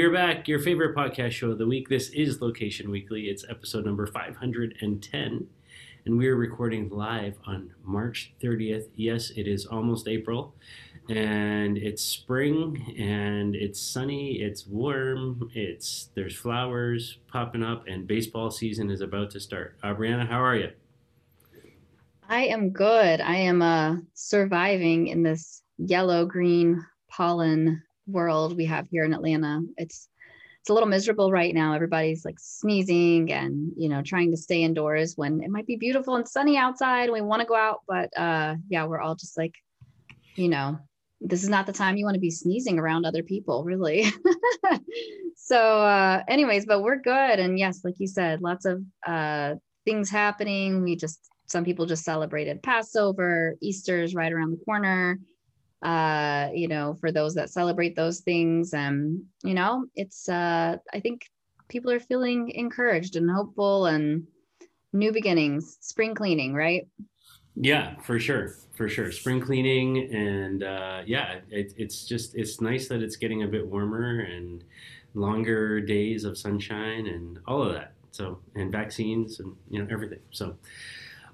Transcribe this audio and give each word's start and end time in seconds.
We 0.00 0.06
are 0.06 0.10
back. 0.10 0.48
Your 0.48 0.60
favorite 0.60 0.96
podcast 0.96 1.32
show 1.32 1.50
of 1.50 1.58
the 1.58 1.66
week. 1.66 1.90
This 1.90 2.08
is 2.08 2.40
Location 2.40 2.90
Weekly. 2.90 3.24
It's 3.24 3.44
episode 3.50 3.84
number 3.84 4.06
510, 4.06 5.46
and 6.06 6.16
we 6.16 6.26
are 6.26 6.36
recording 6.36 6.88
live 6.88 7.36
on 7.46 7.74
March 7.84 8.32
30th. 8.42 8.86
Yes, 8.96 9.28
it 9.36 9.46
is 9.46 9.66
almost 9.66 10.08
April, 10.08 10.54
and 11.10 11.76
it's 11.76 12.02
spring, 12.02 12.94
and 12.98 13.54
it's 13.54 13.78
sunny, 13.78 14.40
it's 14.40 14.66
warm, 14.66 15.50
it's 15.52 16.08
there's 16.14 16.34
flowers 16.34 17.18
popping 17.30 17.62
up, 17.62 17.86
and 17.86 18.06
baseball 18.06 18.50
season 18.50 18.90
is 18.90 19.02
about 19.02 19.28
to 19.32 19.38
start. 19.38 19.76
Brianna, 19.84 20.26
how 20.26 20.42
are 20.42 20.56
you? 20.56 20.70
I 22.26 22.44
am 22.44 22.70
good. 22.70 23.20
I 23.20 23.36
am 23.36 23.60
uh, 23.60 23.96
surviving 24.14 25.08
in 25.08 25.22
this 25.22 25.62
yellow 25.76 26.24
green 26.24 26.86
pollen 27.10 27.82
world 28.10 28.56
we 28.56 28.66
have 28.66 28.88
here 28.88 29.04
in 29.04 29.14
Atlanta. 29.14 29.62
It's 29.76 30.08
it's 30.60 30.68
a 30.68 30.74
little 30.74 30.88
miserable 30.88 31.32
right 31.32 31.54
now. 31.54 31.74
Everybody's 31.74 32.24
like 32.24 32.38
sneezing 32.38 33.32
and 33.32 33.72
you 33.76 33.88
know 33.88 34.02
trying 34.02 34.30
to 34.30 34.36
stay 34.36 34.62
indoors 34.62 35.14
when 35.16 35.42
it 35.42 35.50
might 35.50 35.66
be 35.66 35.76
beautiful 35.76 36.16
and 36.16 36.28
sunny 36.28 36.56
outside. 36.56 37.10
We 37.10 37.22
want 37.22 37.40
to 37.40 37.48
go 37.48 37.56
out, 37.56 37.80
but 37.88 38.10
uh, 38.16 38.56
yeah, 38.68 38.84
we're 38.84 39.00
all 39.00 39.14
just 39.14 39.38
like, 39.38 39.54
you 40.34 40.48
know, 40.48 40.78
this 41.20 41.42
is 41.42 41.48
not 41.48 41.66
the 41.66 41.72
time 41.72 41.96
you 41.96 42.04
want 42.04 42.14
to 42.14 42.20
be 42.20 42.30
sneezing 42.30 42.78
around 42.78 43.06
other 43.06 43.22
people, 43.22 43.64
really. 43.64 44.06
so, 45.36 45.56
uh, 45.56 46.22
anyways, 46.28 46.66
but 46.66 46.82
we're 46.82 47.00
good. 47.00 47.38
And 47.38 47.58
yes, 47.58 47.80
like 47.82 47.94
you 47.98 48.06
said, 48.06 48.42
lots 48.42 48.66
of 48.66 48.82
uh, 49.06 49.54
things 49.86 50.10
happening. 50.10 50.82
We 50.82 50.94
just 50.94 51.20
some 51.46 51.64
people 51.64 51.86
just 51.86 52.04
celebrated 52.04 52.62
Passover, 52.62 53.56
Easter's 53.60 54.14
right 54.14 54.32
around 54.32 54.52
the 54.52 54.64
corner 54.64 55.18
uh, 55.82 56.48
you 56.54 56.68
know, 56.68 56.94
for 57.00 57.10
those 57.12 57.34
that 57.34 57.50
celebrate 57.50 57.96
those 57.96 58.20
things. 58.20 58.74
And, 58.74 59.22
you 59.42 59.54
know, 59.54 59.86
it's, 59.94 60.28
uh, 60.28 60.76
I 60.92 61.00
think 61.00 61.28
people 61.68 61.90
are 61.90 62.00
feeling 62.00 62.50
encouraged 62.50 63.16
and 63.16 63.30
hopeful 63.30 63.86
and 63.86 64.26
new 64.92 65.12
beginnings, 65.12 65.78
spring 65.80 66.14
cleaning, 66.14 66.54
right? 66.54 66.86
Yeah, 67.56 67.96
for 68.00 68.18
sure. 68.18 68.56
For 68.74 68.88
sure. 68.88 69.12
Spring 69.12 69.40
cleaning. 69.40 70.12
And 70.14 70.62
uh, 70.62 71.02
yeah, 71.06 71.40
it, 71.50 71.72
it's 71.76 72.04
just, 72.04 72.34
it's 72.34 72.60
nice 72.60 72.88
that 72.88 73.02
it's 73.02 73.16
getting 73.16 73.42
a 73.42 73.48
bit 73.48 73.66
warmer 73.66 74.20
and 74.20 74.64
longer 75.14 75.80
days 75.80 76.24
of 76.24 76.38
sunshine 76.38 77.06
and 77.06 77.38
all 77.46 77.62
of 77.62 77.72
that. 77.72 77.92
So, 78.12 78.40
and 78.54 78.72
vaccines 78.72 79.40
and, 79.40 79.54
you 79.70 79.78
know, 79.78 79.88
everything. 79.90 80.20
So, 80.30 80.56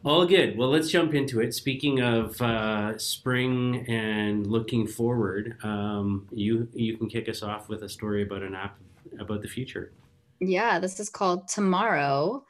all 0.05 0.27
good. 0.27 0.57
Well, 0.57 0.69
let's 0.69 0.91
jump 0.91 1.15
into 1.15 1.41
it. 1.41 1.55
Speaking 1.55 2.01
of 2.01 2.41
uh, 2.41 2.97
spring 2.99 3.85
and 3.89 4.47
looking 4.47 4.87
forward, 4.87 5.57
um, 5.65 6.29
you 6.31 6.69
you 6.73 6.97
can 6.97 7.09
kick 7.09 7.29
us 7.29 7.43
off 7.43 7.69
with 7.69 7.83
a 7.83 7.89
story 7.89 8.23
about 8.23 8.43
an 8.43 8.55
app 8.55 8.79
about 9.19 9.43
the 9.43 9.49
future. 9.49 9.93
Yeah, 10.41 10.79
this 10.79 11.01
is 11.01 11.09
called 11.09 11.49
Tomorrow 11.49 12.45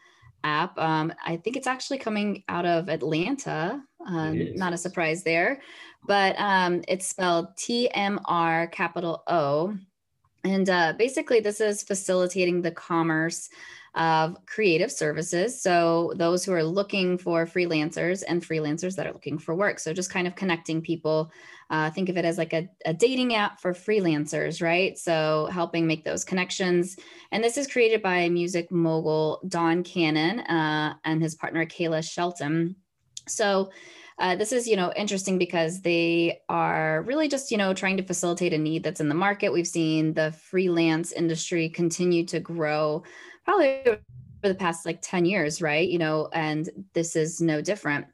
app. 0.44 0.78
Um, 0.78 1.12
I 1.24 1.36
think 1.36 1.56
it's 1.56 1.66
actually 1.66 1.98
coming 1.98 2.44
out 2.48 2.66
of 2.66 2.88
Atlanta. 2.88 3.82
Um, 4.06 4.54
not 4.54 4.72
a 4.72 4.76
surprise 4.76 5.22
there, 5.22 5.60
but 6.06 6.38
um, 6.38 6.82
it's 6.88 7.06
spelled 7.06 7.56
T 7.56 7.90
M 7.92 8.20
R 8.26 8.66
capital 8.68 9.22
O. 9.28 9.76
And 10.44 10.70
uh, 10.70 10.92
basically, 10.96 11.40
this 11.40 11.60
is 11.60 11.82
facilitating 11.82 12.62
the 12.62 12.70
commerce 12.70 13.48
of 13.96 14.36
creative 14.46 14.92
services. 14.92 15.60
So, 15.60 16.12
those 16.16 16.44
who 16.44 16.52
are 16.52 16.62
looking 16.62 17.16
for 17.18 17.46
freelancers 17.46 18.22
and 18.26 18.42
freelancers 18.42 18.94
that 18.96 19.06
are 19.06 19.12
looking 19.12 19.38
for 19.38 19.54
work. 19.54 19.78
So, 19.78 19.92
just 19.92 20.10
kind 20.10 20.26
of 20.26 20.36
connecting 20.36 20.82
people. 20.82 21.30
Uh, 21.68 21.90
think 21.90 22.08
of 22.08 22.16
it 22.16 22.24
as 22.24 22.38
like 22.38 22.52
a, 22.52 22.68
a 22.84 22.94
dating 22.94 23.34
app 23.34 23.60
for 23.60 23.72
freelancers, 23.72 24.62
right? 24.62 24.96
So, 24.98 25.48
helping 25.50 25.86
make 25.86 26.04
those 26.04 26.24
connections. 26.24 26.96
And 27.32 27.42
this 27.42 27.56
is 27.56 27.66
created 27.66 28.02
by 28.02 28.28
music 28.28 28.70
mogul 28.70 29.40
Don 29.48 29.82
Cannon 29.82 30.40
uh, 30.40 30.94
and 31.04 31.22
his 31.22 31.34
partner 31.34 31.64
Kayla 31.64 32.08
Shelton. 32.08 32.76
So, 33.26 33.70
uh, 34.18 34.34
this 34.34 34.50
is 34.50 34.66
you 34.66 34.76
know 34.76 34.92
interesting 34.96 35.36
because 35.36 35.82
they 35.82 36.40
are 36.48 37.02
really 37.02 37.28
just 37.28 37.50
you 37.50 37.58
know 37.58 37.74
trying 37.74 37.98
to 37.98 38.02
facilitate 38.02 38.54
a 38.54 38.58
need 38.58 38.82
that's 38.82 39.00
in 39.00 39.10
the 39.10 39.14
market 39.14 39.52
we've 39.52 39.68
seen 39.68 40.14
the 40.14 40.32
freelance 40.32 41.12
industry 41.12 41.68
continue 41.68 42.24
to 42.24 42.40
grow 42.40 43.02
probably 43.46 43.82
for 44.42 44.48
the 44.48 44.54
past 44.54 44.84
like 44.84 45.00
10 45.00 45.24
years, 45.24 45.62
right? 45.62 45.88
You 45.88 45.98
know, 45.98 46.28
and 46.32 46.68
this 46.92 47.16
is 47.16 47.40
no 47.40 47.62
different. 47.62 48.06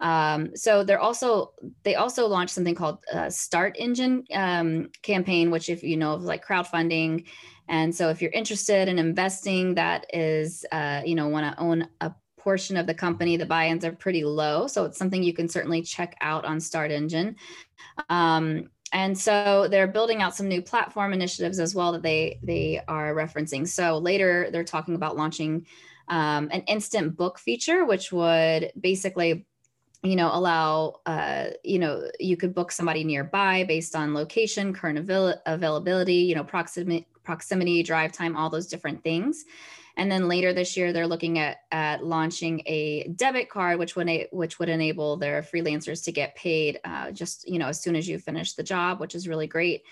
Um, 0.00 0.54
so 0.54 0.84
they're 0.84 1.00
also 1.00 1.54
they 1.82 1.96
also 1.96 2.28
launched 2.28 2.54
something 2.54 2.76
called 2.76 2.98
Start 3.30 3.74
Engine 3.78 4.24
um, 4.32 4.90
campaign, 5.02 5.50
which 5.50 5.68
if 5.68 5.82
you 5.82 5.96
know 5.96 6.12
of 6.12 6.22
like 6.22 6.46
crowdfunding, 6.46 7.26
and 7.68 7.94
so 7.94 8.08
if 8.08 8.22
you're 8.22 8.30
interested 8.30 8.88
in 8.88 8.98
investing, 8.98 9.74
that 9.74 10.06
is 10.12 10.64
uh, 10.70 11.02
you 11.04 11.16
know 11.16 11.26
want 11.28 11.52
to 11.52 11.60
own 11.60 11.88
a 12.00 12.14
portion 12.38 12.76
of 12.76 12.86
the 12.86 12.94
company, 12.94 13.36
the 13.36 13.44
buy-ins 13.44 13.84
are 13.84 13.92
pretty 13.92 14.22
low, 14.22 14.68
so 14.68 14.84
it's 14.84 14.98
something 14.98 15.22
you 15.22 15.34
can 15.34 15.48
certainly 15.48 15.82
check 15.82 16.14
out 16.20 16.44
on 16.44 16.60
Start 16.60 16.92
Engine. 16.92 17.34
Um, 18.08 18.70
and 18.92 19.16
so 19.16 19.68
they're 19.68 19.86
building 19.86 20.22
out 20.22 20.34
some 20.34 20.48
new 20.48 20.62
platform 20.62 21.12
initiatives 21.12 21.58
as 21.58 21.74
well 21.74 21.92
that 21.92 22.02
they 22.02 22.38
they 22.42 22.80
are 22.88 23.14
referencing. 23.14 23.66
So 23.66 23.98
later 23.98 24.48
they're 24.50 24.64
talking 24.64 24.94
about 24.94 25.16
launching 25.16 25.66
um, 26.08 26.48
an 26.50 26.62
instant 26.62 27.16
book 27.16 27.38
feature 27.38 27.84
which 27.84 28.12
would 28.12 28.72
basically 28.80 29.46
you 30.02 30.16
know 30.16 30.30
allow 30.32 31.00
uh, 31.06 31.48
you 31.64 31.78
know 31.78 32.08
you 32.18 32.36
could 32.36 32.54
book 32.54 32.72
somebody 32.72 33.04
nearby 33.04 33.64
based 33.64 33.96
on 33.96 34.14
location 34.14 34.72
current 34.72 34.98
avail- 34.98 35.40
availability 35.46 36.14
you 36.14 36.34
know 36.34 36.44
proximity 36.44 37.06
proximity 37.24 37.82
drive 37.82 38.12
time 38.12 38.36
all 38.36 38.48
those 38.48 38.68
different 38.68 39.02
things 39.02 39.44
and 39.98 40.10
then 40.10 40.28
later 40.28 40.52
this 40.52 40.76
year, 40.76 40.92
they're 40.92 41.08
looking 41.08 41.40
at, 41.40 41.58
at 41.72 42.04
launching 42.04 42.62
a 42.66 43.08
debit 43.16 43.50
card, 43.50 43.80
which 43.80 43.96
would, 43.96 44.08
which 44.30 44.60
would 44.60 44.68
enable 44.68 45.16
their 45.16 45.42
freelancers 45.42 46.04
to 46.04 46.12
get 46.12 46.36
paid 46.36 46.78
uh, 46.84 47.10
just, 47.10 47.48
you 47.48 47.58
know, 47.58 47.66
as 47.66 47.82
soon 47.82 47.96
as 47.96 48.08
you 48.08 48.16
finish 48.16 48.54
the 48.54 48.62
job, 48.62 49.00
which 49.00 49.16
is 49.16 49.26
really 49.26 49.48
great. 49.48 49.82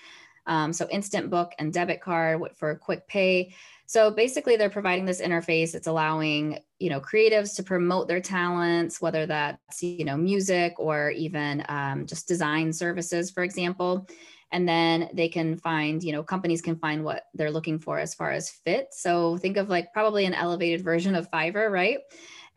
Um, 0.45 0.71
so 0.71 0.87
instant 0.89 1.29
book 1.29 1.51
and 1.59 1.73
debit 1.73 1.99
card 1.99 2.41
for 2.55 2.73
quick 2.75 3.05
pay. 3.09 3.53
So 3.85 4.09
basically, 4.09 4.55
they're 4.55 4.69
providing 4.69 5.03
this 5.03 5.21
interface. 5.21 5.75
It's 5.75 5.87
allowing 5.87 6.59
you 6.79 6.89
know 6.89 7.01
creatives 7.01 7.55
to 7.57 7.63
promote 7.63 8.07
their 8.07 8.21
talents, 8.21 9.01
whether 9.01 9.25
that's 9.25 9.83
you 9.83 10.05
know 10.05 10.15
music 10.15 10.75
or 10.77 11.09
even 11.11 11.65
um, 11.67 12.05
just 12.05 12.29
design 12.29 12.71
services, 12.71 13.29
for 13.29 13.43
example 13.43 14.07
and 14.51 14.67
then 14.67 15.09
they 15.13 15.27
can 15.27 15.57
find 15.57 16.03
you 16.03 16.11
know 16.11 16.23
companies 16.23 16.61
can 16.61 16.75
find 16.77 17.03
what 17.03 17.23
they're 17.33 17.51
looking 17.51 17.79
for 17.79 17.99
as 17.99 18.13
far 18.13 18.31
as 18.31 18.49
fit. 18.49 18.87
So 18.91 19.37
think 19.37 19.57
of 19.57 19.69
like 19.69 19.93
probably 19.93 20.25
an 20.25 20.33
elevated 20.33 20.83
version 20.83 21.15
of 21.15 21.29
fiverr 21.31 21.71
right? 21.71 21.99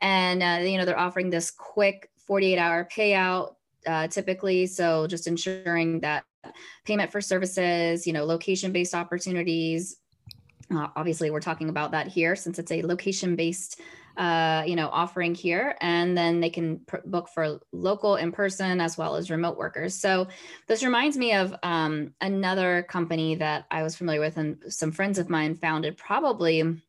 And 0.01 0.43
uh, 0.43 0.65
you 0.69 0.79
know 0.79 0.85
they're 0.85 0.99
offering 0.99 1.31
this 1.31 1.51
quick 1.51 2.11
48 2.27 2.59
hour 2.59 2.89
payout 2.91 3.55
uh, 3.87 4.09
typically. 4.09 4.67
So 4.67 5.07
just 5.07 5.27
ensuring 5.27 6.01
that 6.01 6.25
payment 6.85 7.13
for 7.13 7.21
services 7.21 8.07
you 8.07 8.13
know 8.13 8.25
location 8.25 8.73
based 8.73 8.95
opportunities 8.95 9.97
uh, 10.75 10.89
obviously 10.97 11.31
we're 11.31 11.41
talking 11.41 11.69
about 11.69 11.91
that 11.93 12.07
here 12.07 12.37
since 12.37 12.59
it's 12.59 12.73
a 12.73 12.83
location 12.83 13.37
based 13.37 13.81
uh, 14.17 14.65
you 14.67 14.77
know, 14.77 14.89
offering 14.89 15.35
here, 15.35 15.77
and 15.81 16.17
then 16.17 16.41
they 16.41 16.51
can 16.51 16.81
pr- 16.81 16.99
book 17.05 17.29
for 17.29 17.61
local 17.73 18.17
in 18.17 18.33
person 18.33 18.81
as 18.81 18.99
well 18.99 19.17
as 19.17 19.31
remote 19.31 19.57
workers. 19.57 19.95
So 19.95 20.29
this 20.67 20.83
reminds 20.83 21.17
me 21.17 21.35
of 21.35 21.55
um, 21.63 22.15
another 22.21 22.83
company 22.89 23.37
that 23.37 23.67
I 23.71 23.83
was 23.83 23.97
familiar 23.97 24.21
with, 24.21 24.37
and 24.37 24.63
some 24.69 24.93
friends 24.93 25.19
of 25.19 25.29
mine 25.29 25.57
founded 25.57 25.97
probably 25.97 26.81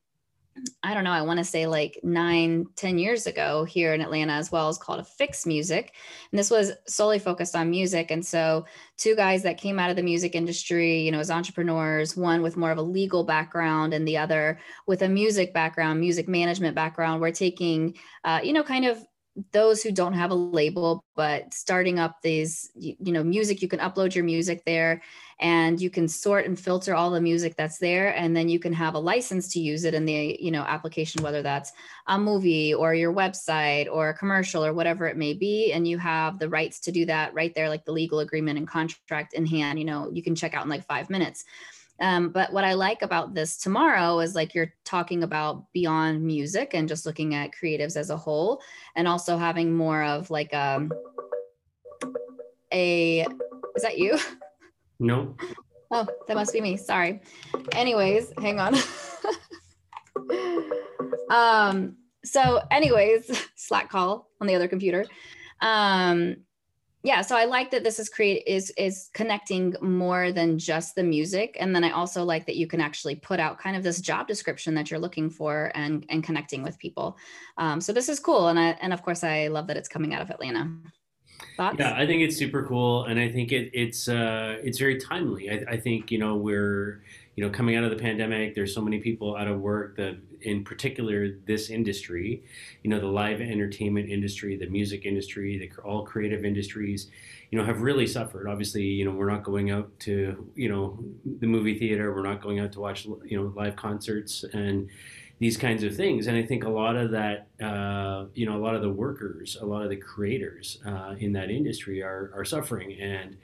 I 0.83 0.94
don't 0.94 1.03
know, 1.06 1.12
I 1.12 1.21
want 1.21 1.38
to 1.38 1.45
say 1.45 1.65
like 1.65 2.00
nine, 2.03 2.65
ten 2.75 2.98
years 2.98 3.25
ago 3.25 3.63
here 3.63 3.94
in 3.94 4.01
Atlanta 4.01 4.33
as 4.33 4.51
well, 4.51 4.69
is 4.69 4.77
called 4.77 5.00
a 5.00 5.03
Fix 5.03 5.45
Music. 5.45 5.94
And 6.31 6.38
this 6.38 6.51
was 6.51 6.74
solely 6.88 7.19
focused 7.19 7.56
on 7.56 7.69
music. 7.69 8.12
And 8.12 8.25
so 8.25 8.65
two 8.98 9.15
guys 9.15 9.44
that 9.44 9.57
came 9.57 9.80
out 9.80 9.89
of 9.89 9.95
the 9.95 10.03
music 10.03 10.36
industry, 10.36 11.01
you 11.01 11.12
know, 11.12 11.19
as 11.19 11.31
entrepreneurs, 11.31 12.18
one 12.18 12.42
with 12.42 12.57
more 12.57 12.71
of 12.71 12.77
a 12.77 12.83
legal 12.83 13.24
background 13.24 13.94
and 13.94 14.07
the 14.07 14.18
other 14.18 14.59
with 14.88 15.01
a 15.03 15.09
music 15.09 15.53
background, 15.53 16.00
music 16.00 16.27
management 16.27 16.75
background, 16.75 17.21
were 17.21 17.31
taking, 17.31 17.95
uh, 18.25 18.42
you 18.44 18.51
know, 18.51 18.63
kind 18.63 18.86
of 18.86 19.06
those 19.54 19.81
who 19.81 19.92
don't 19.92 20.13
have 20.13 20.31
a 20.31 20.36
label 20.36 21.06
but 21.16 21.54
starting 21.54 22.00
up 22.00 22.22
these 22.22 22.69
you, 22.75 22.95
you, 23.00 23.13
know 23.13 23.24
music 23.24 23.62
you 23.62 23.68
can 23.68 23.80
upload 23.80 24.13
your 24.13 24.25
music 24.25 24.62
there 24.66 25.01
and 25.39 25.80
you 25.80 25.89
can 25.89 26.07
sort 26.07 26.45
and 26.45 26.60
filter 26.60 26.94
all 26.94 27.10
the 27.10 27.22
music 27.22 27.56
that's 27.56 27.78
there 27.78 28.13
and 28.18 28.36
then 28.36 28.50
you 28.50 28.60
can 28.60 28.74
have 28.74 28.94
a 28.94 29.00
license 29.00 29.48
to 29.48 29.62
use 29.62 29.86
it 29.86 29.94
in 29.94 30.06
the 30.06 30.38
you 30.39 30.51
know 30.51 30.63
application 30.63 31.24
whether 31.24 31.42
that's 31.42 31.72
a 32.07 32.18
movie 32.18 32.74
or 32.74 32.94
your 32.94 33.13
website 33.13 33.88
or 33.89 34.10
a 34.10 34.18
commercial 34.18 34.66
or 34.66 34.74
whatever 34.74 35.07
it 35.07 35.16
may 35.16 35.34
be 35.34 35.72
and 35.72 35.88
you 35.88 35.98
have 35.98 36.38
the 36.38 36.50
rights 36.50 36.81
to 36.81 36.92
do 36.92 37.06
that 37.06 37.34
right 37.34 37.56
there 37.56 37.69
like 37.69 37.86
the 37.86 37.92
legal 37.92 38.19
agreement 38.19 38.57
and 38.57 38.68
contract 38.68 39.34
in 39.34 39.45
hand 39.45 39.80
you 39.80 39.86
know 39.86 40.10
you 40.12 40.22
can 40.22 40.36
check 40.36 40.54
out 40.54 40.66
in 40.66 40.69
like 40.69 40.86
5 40.86 41.10
minutes 41.10 41.45
um, 42.01 42.30
but 42.30 42.51
what 42.51 42.63
I 42.63 42.74
like 42.74 43.03
about 43.03 43.33
this 43.33 43.57
tomorrow 43.57 44.19
is 44.19 44.36
like 44.36 44.56
you're 44.56 44.74
talking 44.83 45.24
about 45.24 45.71
beyond 45.71 46.24
music 46.24 46.74
and 46.74 46.88
just 46.88 47.06
looking 47.06 47.36
at 47.36 47.51
creatives 47.51 47.95
as 47.95 48.09
a 48.09 48.18
whole, 48.18 48.62
and 48.95 49.07
also 49.07 49.38
having 49.38 49.74
more 49.74 50.03
of 50.03 50.30
like 50.30 50.53
um, 50.53 50.92
a. 52.74 53.25
Is 53.75 53.83
that 53.83 53.98
you? 53.98 54.18
No. 55.03 55.36
Oh, 55.89 56.06
that 56.27 56.36
must 56.36 56.53
be 56.53 56.62
me. 56.62 56.77
Sorry. 56.77 57.21
Anyways, 57.71 58.31
hang 58.38 58.59
on. 58.59 58.75
um, 61.31 61.95
so 62.24 62.62
anyways, 62.69 63.50
Slack 63.56 63.89
call 63.89 64.30
on 64.39 64.45
the 64.45 64.53
other 64.53 64.68
computer. 64.68 65.07
Um, 65.59 66.36
yeah, 67.03 67.21
so 67.21 67.36
I 67.36 67.45
like 67.45 67.71
that 67.71 67.83
this 67.83 68.00
is 68.00 68.09
create 68.09 68.44
is 68.45 68.71
is 68.77 69.09
connecting 69.13 69.75
more 69.81 70.31
than 70.31 70.59
just 70.59 70.94
the 70.94 71.03
music, 71.03 71.57
and 71.59 71.75
then 71.75 71.83
I 71.83 71.92
also 71.92 72.24
like 72.24 72.45
that 72.45 72.57
you 72.57 72.68
can 72.68 72.80
actually 72.80 73.15
put 73.15 73.39
out 73.39 73.57
kind 73.57 73.75
of 73.75 73.81
this 73.81 74.01
job 74.01 74.27
description 74.27 74.75
that 74.75 74.92
you're 74.92 75.00
looking 75.00 75.30
for 75.30 75.71
and 75.74 76.06
and 76.09 76.24
connecting 76.24 76.62
with 76.62 76.77
people. 76.77 77.18
Um, 77.57 77.81
so 77.81 77.92
this 77.92 78.07
is 78.07 78.19
cool, 78.19 78.50
and 78.50 78.59
I 78.59 78.77
and 78.81 78.94
of 78.94 79.01
course 79.01 79.24
I 79.24 79.48
love 79.48 79.65
that 79.68 79.77
it's 79.77 79.89
coming 79.89 80.13
out 80.13 80.21
of 80.21 80.30
Atlanta. 80.30 80.69
Thoughts? 81.57 81.77
Yeah, 81.80 81.95
I 81.95 82.06
think 82.06 82.21
it's 82.21 82.38
super 82.38 82.63
cool, 82.68 83.06
and 83.06 83.19
I 83.19 83.31
think 83.31 83.51
it, 83.51 83.71
it's 83.74 84.07
uh, 84.07 84.57
it's 84.63 84.77
very 84.77 85.00
timely. 85.00 85.50
I, 85.50 85.63
I, 85.71 85.77
think 85.77 86.12
you 86.12 86.19
know 86.19 86.36
we're 86.36 87.01
you 87.36 87.44
know 87.44 87.50
coming 87.50 87.75
out 87.75 87.83
of 87.83 87.89
the 87.89 87.95
pandemic. 87.95 88.56
There's 88.56 88.74
so 88.74 88.81
many 88.81 89.00
people 89.00 89.36
out 89.36 89.48
of 89.48 89.60
work. 89.60 89.98
that 89.98 90.18
in 90.42 90.63
particular, 90.63 91.38
this 91.45 91.69
industry, 91.69 92.44
you 92.83 92.89
know, 92.89 93.00
the 93.00 93.07
live 93.07 93.42
entertainment 93.42 94.10
industry, 94.10 94.57
the 94.57 94.68
music 94.68 95.06
industry, 95.06 95.57
the 95.57 95.81
all 95.83 96.04
creative 96.04 96.44
industries, 96.44 97.10
you 97.51 97.60
know, 97.60 97.66
have 97.66 97.81
really 97.81 98.07
suffered. 98.07 98.48
Obviously, 98.48 98.83
you 98.83 99.06
know, 99.06 99.12
we're 99.12 99.30
not 99.30 99.44
going 99.44 99.72
out 99.72 99.89
to 100.01 100.50
you 100.56 100.69
know 100.69 100.98
the 101.39 101.48
movie 101.48 101.78
theater. 101.78 102.13
We're 102.13 102.28
not 102.28 102.42
going 102.42 102.60
out 102.60 102.72
to 102.74 102.80
watch 102.80 103.06
you 103.06 103.38
know 103.38 103.54
live 103.56 103.75
concerts 103.75 104.44
and 104.54 104.89
these 105.42 105.57
kinds 105.57 105.84
of 105.84 105.95
things. 105.95 106.27
And 106.27 106.38
I 106.38 106.44
think 106.44 106.66
a 106.66 106.69
lot 106.69 106.95
of 106.95 107.10
that, 107.12 107.48
uh, 107.60 108.25
you 108.36 108.45
know, 108.45 108.56
a 108.56 108.62
lot 108.62 108.75
of 108.75 108.84
the 108.84 108.92
workers, 108.92 109.57
a 109.60 109.66
lot 109.66 109.81
of 109.81 109.89
the 109.89 109.95
creators 109.95 110.77
uh, 110.86 111.16
in 111.18 111.34
that 111.34 111.50
industry 111.50 112.04
are, 112.04 112.31
are 112.36 112.45
suffering 112.45 112.94
and 113.01 113.38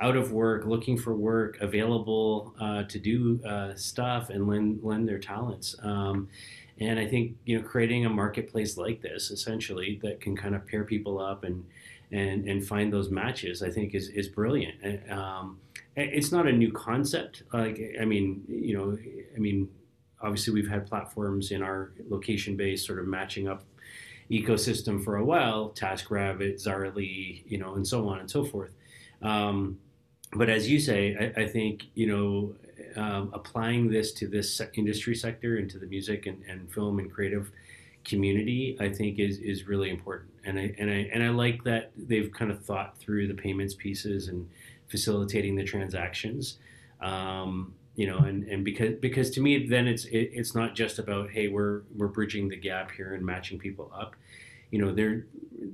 out 0.00 0.16
of 0.16 0.32
work, 0.32 0.64
looking 0.66 0.96
for 0.96 1.14
work, 1.14 1.60
available 1.60 2.54
uh, 2.60 2.82
to 2.84 2.98
do 2.98 3.40
uh, 3.46 3.74
stuff 3.74 4.30
and 4.30 4.48
lend, 4.48 4.80
lend 4.82 5.08
their 5.08 5.18
talents. 5.18 5.76
Um, 5.82 6.28
and 6.80 6.98
I 6.98 7.06
think, 7.06 7.36
you 7.44 7.58
know, 7.58 7.66
creating 7.66 8.04
a 8.04 8.10
marketplace 8.10 8.76
like 8.76 9.00
this, 9.00 9.30
essentially, 9.30 10.00
that 10.02 10.20
can 10.20 10.36
kind 10.36 10.54
of 10.54 10.66
pair 10.66 10.84
people 10.84 11.20
up 11.20 11.44
and, 11.44 11.64
and, 12.10 12.48
and 12.48 12.66
find 12.66 12.92
those 12.92 13.10
matches, 13.10 13.62
I 13.62 13.70
think 13.70 13.94
is, 13.94 14.08
is 14.08 14.28
brilliant. 14.28 15.10
Um, 15.10 15.60
it's 15.96 16.32
not 16.32 16.48
a 16.48 16.52
new 16.52 16.72
concept. 16.72 17.44
Like, 17.52 17.80
I 18.00 18.04
mean, 18.04 18.42
you 18.48 18.76
know, 18.76 18.98
I 19.36 19.38
mean, 19.38 19.68
obviously 20.24 20.54
we've 20.54 20.68
had 20.68 20.86
platforms 20.86 21.50
in 21.52 21.62
our 21.62 21.92
location 22.08 22.56
based 22.56 22.86
sort 22.86 22.98
of 22.98 23.06
matching 23.06 23.46
up 23.46 23.62
ecosystem 24.30 25.04
for 25.04 25.16
a 25.16 25.24
while 25.24 25.70
taskrabbit 25.76 26.54
Zaarly 26.54 27.42
you 27.46 27.58
know 27.58 27.74
and 27.74 27.86
so 27.86 28.08
on 28.08 28.20
and 28.20 28.30
so 28.30 28.42
forth 28.42 28.72
um, 29.24 29.78
but 30.34 30.48
as 30.48 30.68
you 30.70 30.78
say 30.78 31.32
i, 31.36 31.42
I 31.42 31.46
think 31.48 31.84
you 31.94 32.06
know 32.06 32.54
um, 32.96 33.30
applying 33.32 33.90
this 33.90 34.12
to 34.12 34.28
this 34.28 34.60
industry 34.74 35.14
sector 35.16 35.56
into 35.58 35.78
the 35.78 35.86
music 35.86 36.26
and, 36.26 36.42
and 36.48 36.72
film 36.72 36.98
and 36.98 37.12
creative 37.12 37.50
community 38.04 38.76
i 38.80 38.88
think 38.88 39.18
is 39.18 39.38
is 39.38 39.66
really 39.66 39.90
important. 39.90 40.30
And 40.44 40.58
i 40.58 40.74
and 40.78 40.90
i 40.90 41.08
and 41.12 41.22
i 41.22 41.30
like 41.30 41.64
that 41.64 41.92
they've 41.96 42.30
kind 42.30 42.50
of 42.50 42.62
thought 42.62 42.98
through 42.98 43.28
the 43.28 43.34
payments 43.34 43.74
pieces 43.74 44.28
and 44.28 44.48
facilitating 44.88 45.56
the 45.56 45.64
transactions. 45.64 46.58
Um, 47.00 47.74
you 47.96 48.06
know 48.06 48.18
and 48.18 48.44
and 48.44 48.64
because 48.64 48.94
because 49.00 49.30
to 49.30 49.40
me 49.40 49.66
then 49.66 49.86
it's 49.86 50.04
it, 50.06 50.30
it's 50.32 50.54
not 50.54 50.74
just 50.74 50.98
about 50.98 51.30
hey 51.30 51.48
we're 51.48 51.82
we're 51.96 52.08
bridging 52.08 52.48
the 52.48 52.56
gap 52.56 52.90
here 52.90 53.14
and 53.14 53.24
matching 53.24 53.58
people 53.58 53.90
up. 53.94 54.16
You 54.70 54.80
know 54.80 54.92
they're 54.92 55.26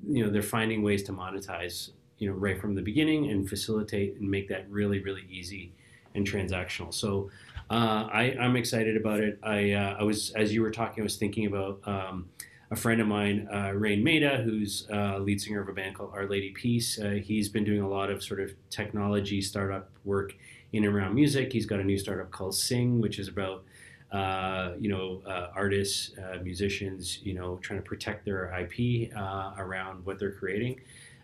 you 0.08 0.24
know 0.24 0.30
they're 0.30 0.42
finding 0.42 0.82
ways 0.82 1.02
to 1.04 1.12
monetize 1.12 1.90
you 2.20 2.30
know 2.30 2.36
right 2.36 2.60
from 2.60 2.76
the 2.76 2.82
beginning 2.82 3.30
and 3.32 3.48
facilitate 3.48 4.14
and 4.20 4.30
make 4.30 4.48
that 4.48 4.70
really 4.70 5.00
really 5.00 5.26
easy 5.28 5.72
and 6.14 6.26
transactional 6.26 6.94
so 6.94 7.28
uh, 7.70 8.08
I, 8.12 8.36
I'm 8.40 8.56
excited 8.56 8.96
about 8.96 9.20
it. 9.20 9.38
I, 9.44 9.72
uh, 9.72 9.96
I 10.00 10.02
was, 10.02 10.32
as 10.32 10.52
you 10.52 10.60
were 10.60 10.72
talking, 10.72 11.02
I 11.02 11.04
was 11.04 11.16
thinking 11.16 11.46
about 11.46 11.80
um, 11.84 12.28
a 12.72 12.76
friend 12.76 13.00
of 13.00 13.06
mine, 13.06 13.48
uh, 13.52 13.70
Raine 13.74 14.02
Maida, 14.02 14.38
who's 14.38 14.88
uh, 14.92 15.18
lead 15.18 15.40
singer 15.40 15.60
of 15.60 15.68
a 15.68 15.72
band 15.72 15.94
called 15.94 16.10
Our 16.12 16.26
Lady 16.26 16.50
Peace. 16.50 16.98
Uh, 16.98 17.20
he's 17.22 17.48
been 17.48 17.62
doing 17.62 17.80
a 17.80 17.88
lot 17.88 18.10
of 18.10 18.24
sort 18.24 18.40
of 18.40 18.52
technology 18.70 19.40
startup 19.40 19.88
work 20.04 20.34
in 20.72 20.84
and 20.84 20.92
around 20.92 21.14
music. 21.14 21.52
He's 21.52 21.64
got 21.64 21.78
a 21.78 21.84
new 21.84 21.96
startup 21.96 22.32
called 22.32 22.56
Sing, 22.56 23.00
which 23.00 23.20
is 23.20 23.28
about 23.28 23.62
uh, 24.10 24.72
you 24.80 24.90
know 24.90 25.22
artists, 25.54 26.10
musicians, 26.42 27.20
you 27.22 27.34
know, 27.34 27.58
trying 27.62 27.80
to 27.80 27.86
protect 27.86 28.24
their 28.24 28.52
IP 28.58 29.12
around 29.58 30.04
what 30.04 30.18
they're 30.18 30.32
creating 30.32 30.80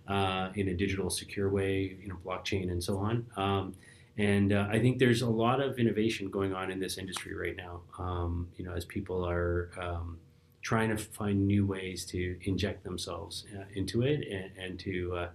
uh, 0.08 0.50
in 0.54 0.68
a 0.68 0.74
digital, 0.74 1.10
secure 1.10 1.48
way, 1.48 1.96
you 2.00 2.08
know, 2.08 2.16
blockchain 2.24 2.70
and 2.70 2.82
so 2.82 2.98
on. 2.98 3.26
Um, 3.36 3.74
and 4.18 4.52
uh, 4.52 4.66
I 4.70 4.78
think 4.78 4.98
there's 4.98 5.22
a 5.22 5.28
lot 5.28 5.60
of 5.60 5.78
innovation 5.78 6.30
going 6.30 6.54
on 6.54 6.70
in 6.70 6.80
this 6.80 6.96
industry 6.96 7.34
right 7.34 7.56
now. 7.56 7.80
Um, 7.98 8.48
you 8.56 8.64
know, 8.64 8.72
as 8.72 8.84
people 8.84 9.26
are 9.28 9.70
um, 9.78 10.18
trying 10.62 10.88
to 10.88 10.96
find 10.96 11.46
new 11.46 11.66
ways 11.66 12.04
to 12.06 12.36
inject 12.42 12.82
themselves 12.82 13.44
into 13.74 14.02
it 14.02 14.26
and, 14.28 14.50
and 14.56 14.78
to 14.80 15.28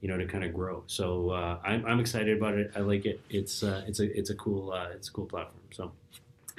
you 0.00 0.08
know, 0.08 0.18
to 0.18 0.26
kind 0.26 0.44
of 0.44 0.52
grow. 0.52 0.82
So 0.86 1.30
uh, 1.30 1.58
I'm, 1.64 1.84
I'm 1.86 2.00
excited 2.00 2.36
about 2.36 2.54
it. 2.54 2.70
I 2.76 2.80
like 2.80 3.06
it. 3.06 3.20
It's 3.30 3.62
uh, 3.62 3.82
it's 3.86 4.00
a 4.00 4.16
it's 4.16 4.30
a 4.30 4.34
cool 4.34 4.72
uh, 4.72 4.88
it's 4.94 5.08
a 5.08 5.12
cool 5.12 5.26
platform. 5.26 5.62
So, 5.70 5.92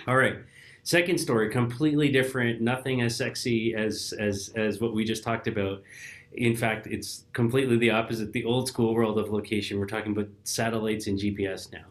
all 0.08 0.18
right. 0.18 0.38
Second 0.84 1.18
story, 1.18 1.50
completely 1.50 2.10
different. 2.10 2.62
Nothing 2.62 3.02
as 3.02 3.16
sexy 3.16 3.76
as 3.76 4.14
as 4.20 4.54
as 4.56 4.80
what 4.80 4.94
we 4.94 5.04
just 5.04 5.24
talked 5.24 5.48
about. 5.48 5.82
In 6.38 6.56
fact, 6.56 6.86
it's 6.88 7.26
completely 7.34 7.78
the 7.78 7.90
opposite. 7.90 8.32
The 8.32 8.46
old 8.46 8.68
school 8.68 8.94
world 8.94 9.18
of 9.18 9.30
location. 9.30 9.80
We're 9.80 9.88
talking 9.88 10.12
about 10.12 10.30
satellites 10.44 11.08
and 11.08 11.18
GPS 11.18 11.72
now. 11.74 11.86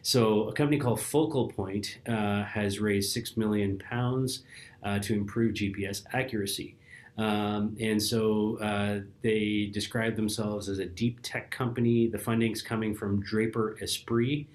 So 0.00 0.48
a 0.48 0.52
company 0.52 0.78
called 0.78 1.00
Focal 1.00 1.48
Point 1.48 1.98
uh, 2.08 2.42
has 2.42 2.80
raised 2.80 3.12
six 3.12 3.36
million 3.36 3.78
pounds 3.78 4.44
uh, 4.82 4.98
to 5.00 5.12
improve 5.12 5.54
GPS 5.54 6.04
accuracy. 6.12 6.76
Um, 7.18 7.76
and 7.78 8.02
so 8.02 8.58
uh, 8.62 9.00
they 9.20 9.70
describe 9.72 10.16
themselves 10.16 10.70
as 10.70 10.78
a 10.78 10.86
deep 10.86 11.20
tech 11.22 11.50
company. 11.50 12.08
The 12.08 12.18
funding's 12.18 12.62
coming 12.62 12.94
from 12.94 13.20
Draper 13.20 13.76
Esprit. 13.82 14.46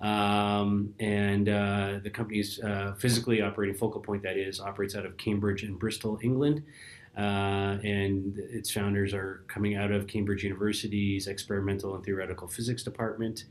Um, 0.00 0.94
and 0.98 1.48
uh, 1.48 2.00
the 2.02 2.10
company's 2.10 2.60
uh, 2.60 2.94
physically 2.98 3.42
operating 3.42 3.76
focal 3.76 4.00
point, 4.00 4.22
that 4.22 4.36
is, 4.36 4.60
operates 4.60 4.94
out 4.94 5.06
of 5.06 5.16
Cambridge 5.18 5.62
and 5.62 5.78
Bristol, 5.78 6.18
England. 6.22 6.62
Uh, 7.16 7.78
and 7.82 8.38
its 8.38 8.70
founders 8.70 9.14
are 9.14 9.42
coming 9.48 9.74
out 9.74 9.90
of 9.90 10.06
Cambridge 10.06 10.44
University's 10.44 11.26
Experimental 11.26 11.94
and 11.94 12.04
Theoretical 12.04 12.46
Physics 12.46 12.82
Department. 12.82 13.44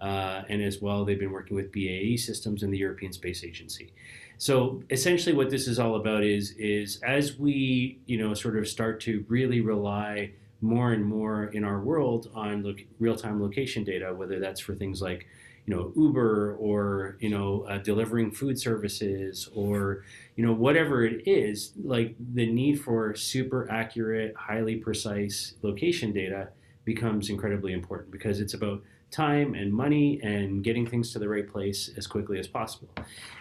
Uh, 0.00 0.42
and 0.48 0.60
as 0.60 0.82
well, 0.82 1.04
they've 1.04 1.20
been 1.20 1.30
working 1.30 1.54
with 1.54 1.70
BAE 1.70 2.16
Systems 2.16 2.64
and 2.64 2.72
the 2.72 2.78
European 2.78 3.12
Space 3.12 3.44
Agency. 3.44 3.92
So 4.38 4.82
essentially, 4.90 5.36
what 5.36 5.50
this 5.50 5.68
is 5.68 5.78
all 5.78 5.94
about 5.94 6.24
is 6.24 6.50
is 6.58 7.00
as 7.04 7.38
we 7.38 8.00
you 8.06 8.18
know 8.18 8.34
sort 8.34 8.58
of 8.58 8.66
start 8.66 9.00
to 9.02 9.24
really 9.28 9.60
rely 9.60 10.32
more 10.60 10.92
and 10.92 11.04
more 11.04 11.44
in 11.44 11.64
our 11.64 11.80
world 11.80 12.30
on 12.34 12.62
look, 12.62 12.78
real-time 12.98 13.40
location 13.42 13.84
data, 13.84 14.12
whether 14.14 14.40
that's 14.40 14.60
for 14.60 14.74
things 14.74 15.02
like 15.02 15.26
you 15.66 15.74
know 15.74 15.92
Uber 15.96 16.56
or 16.58 17.16
you 17.20 17.30
know 17.30 17.64
uh, 17.68 17.78
delivering 17.78 18.30
food 18.30 18.58
services 18.58 19.48
or 19.54 20.04
you 20.36 20.44
know 20.44 20.52
whatever 20.52 21.04
it 21.04 21.22
is, 21.26 21.72
like 21.82 22.14
the 22.34 22.50
need 22.50 22.80
for 22.80 23.14
super 23.14 23.70
accurate, 23.70 24.34
highly 24.36 24.76
precise 24.76 25.54
location 25.62 26.12
data 26.12 26.48
becomes 26.84 27.30
incredibly 27.30 27.72
important 27.72 28.10
because 28.10 28.40
it's 28.40 28.54
about 28.54 28.82
time 29.12 29.54
and 29.54 29.72
money 29.72 30.18
and 30.22 30.64
getting 30.64 30.86
things 30.86 31.12
to 31.12 31.18
the 31.18 31.28
right 31.28 31.48
place 31.48 31.90
as 31.96 32.06
quickly 32.06 32.38
as 32.38 32.48
possible. 32.48 32.88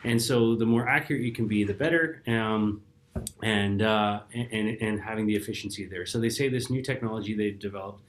And 0.03 0.21
so 0.21 0.55
the 0.55 0.65
more 0.65 0.87
accurate 0.87 1.21
you 1.21 1.31
can 1.31 1.47
be, 1.47 1.63
the 1.63 1.73
better. 1.73 2.21
Um, 2.27 2.81
and, 3.43 3.81
uh, 3.81 4.21
and 4.33 4.77
and 4.81 5.01
having 5.01 5.25
the 5.25 5.35
efficiency 5.35 5.85
there. 5.85 6.05
So 6.05 6.19
they 6.19 6.29
say 6.29 6.47
this 6.47 6.69
new 6.69 6.81
technology 6.81 7.33
they've 7.33 7.57
developed 7.57 8.01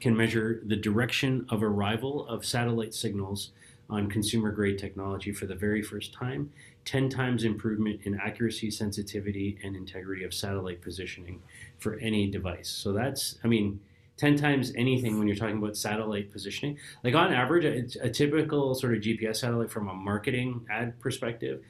can 0.00 0.16
measure 0.16 0.62
the 0.64 0.76
direction 0.76 1.46
of 1.50 1.62
arrival 1.62 2.26
of 2.28 2.44
satellite 2.44 2.94
signals 2.94 3.50
on 3.88 4.08
consumer 4.08 4.50
grade 4.50 4.78
technology 4.78 5.32
for 5.32 5.46
the 5.46 5.54
very 5.54 5.82
first 5.82 6.12
time. 6.12 6.50
10 6.84 7.08
times 7.08 7.42
improvement 7.42 8.00
in 8.04 8.18
accuracy, 8.20 8.70
sensitivity, 8.70 9.58
and 9.64 9.74
integrity 9.74 10.22
of 10.22 10.32
satellite 10.32 10.80
positioning 10.80 11.42
for 11.78 11.96
any 11.96 12.30
device. 12.30 12.68
So 12.68 12.92
that's, 12.92 13.38
I 13.42 13.48
mean, 13.48 13.80
10 14.18 14.36
times 14.36 14.72
anything 14.76 15.18
when 15.18 15.26
you're 15.26 15.36
talking 15.36 15.58
about 15.58 15.76
satellite 15.76 16.32
positioning. 16.32 16.78
Like 17.04 17.14
on 17.14 17.32
average, 17.32 17.96
a, 17.96 18.06
a 18.06 18.10
typical 18.10 18.74
sort 18.74 18.94
of 18.94 19.02
GPS 19.02 19.36
satellite 19.36 19.70
from 19.70 19.88
a 19.88 19.94
marketing 19.94 20.64
ad 20.70 20.98
perspective 21.00 21.60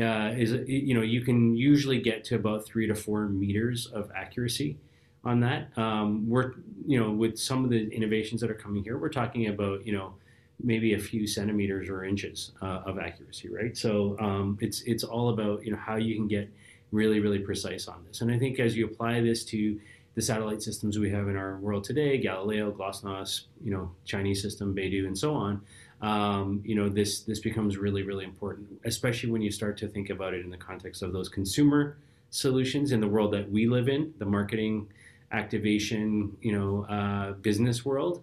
uh, 0.00 0.32
is, 0.36 0.52
you 0.66 0.94
know, 0.94 1.02
you 1.02 1.20
can 1.20 1.56
usually 1.56 2.00
get 2.00 2.24
to 2.24 2.34
about 2.34 2.64
three 2.64 2.86
to 2.86 2.94
four 2.94 3.28
meters 3.28 3.86
of 3.86 4.10
accuracy 4.14 4.76
on 5.24 5.40
that. 5.40 5.76
Um, 5.78 6.28
we're, 6.28 6.52
you 6.86 6.98
know, 6.98 7.10
with 7.10 7.38
some 7.38 7.64
of 7.64 7.70
the 7.70 7.88
innovations 7.90 8.40
that 8.40 8.50
are 8.50 8.54
coming 8.54 8.82
here, 8.82 8.98
we're 8.98 9.08
talking 9.08 9.48
about, 9.48 9.86
you 9.86 9.92
know, 9.92 10.14
maybe 10.62 10.94
a 10.94 10.98
few 10.98 11.26
centimeters 11.26 11.88
or 11.88 12.04
inches 12.04 12.52
uh, 12.62 12.82
of 12.86 12.98
accuracy, 12.98 13.48
right? 13.48 13.76
So 13.76 14.16
um, 14.20 14.58
it's 14.60 14.82
it's 14.82 15.04
all 15.04 15.30
about 15.30 15.64
you 15.64 15.72
know 15.72 15.78
how 15.78 15.96
you 15.96 16.14
can 16.14 16.28
get 16.28 16.48
really 16.92 17.20
really 17.20 17.40
precise 17.40 17.88
on 17.88 18.04
this. 18.06 18.20
And 18.20 18.30
I 18.30 18.38
think 18.38 18.60
as 18.60 18.76
you 18.76 18.86
apply 18.86 19.20
this 19.20 19.44
to 19.46 19.78
the 20.14 20.22
satellite 20.22 20.62
systems 20.62 20.98
we 20.98 21.10
have 21.10 21.28
in 21.28 21.36
our 21.36 21.56
world 21.56 21.82
today, 21.82 22.18
Galileo, 22.18 22.70
GLONASS, 22.70 23.46
you 23.64 23.72
know, 23.72 23.90
Chinese 24.04 24.40
system, 24.40 24.72
Beidou, 24.74 25.06
and 25.06 25.18
so 25.18 25.34
on, 25.34 25.60
um, 26.02 26.62
you 26.64 26.74
know, 26.74 26.88
this 26.88 27.20
this 27.20 27.40
becomes 27.40 27.76
really 27.76 28.02
really 28.02 28.24
important, 28.24 28.68
especially 28.84 29.30
when 29.30 29.42
you 29.42 29.50
start 29.50 29.76
to 29.78 29.88
think 29.88 30.10
about 30.10 30.34
it 30.34 30.44
in 30.44 30.50
the 30.50 30.56
context 30.56 31.02
of 31.02 31.12
those 31.12 31.28
consumer 31.28 31.96
solutions 32.30 32.90
in 32.92 33.00
the 33.00 33.08
world 33.08 33.32
that 33.32 33.50
we 33.50 33.66
live 33.66 33.88
in, 33.88 34.12
the 34.18 34.24
marketing, 34.24 34.88
activation, 35.30 36.36
you 36.40 36.52
know, 36.52 36.84
uh, 36.84 37.32
business 37.34 37.84
world, 37.84 38.22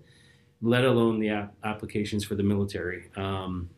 let 0.61 0.83
alone 0.83 1.19
the 1.19 1.29
ap- 1.29 1.53
applications 1.63 2.23
for 2.23 2.35
the 2.35 2.43
military 2.43 3.09
um, 3.15 3.69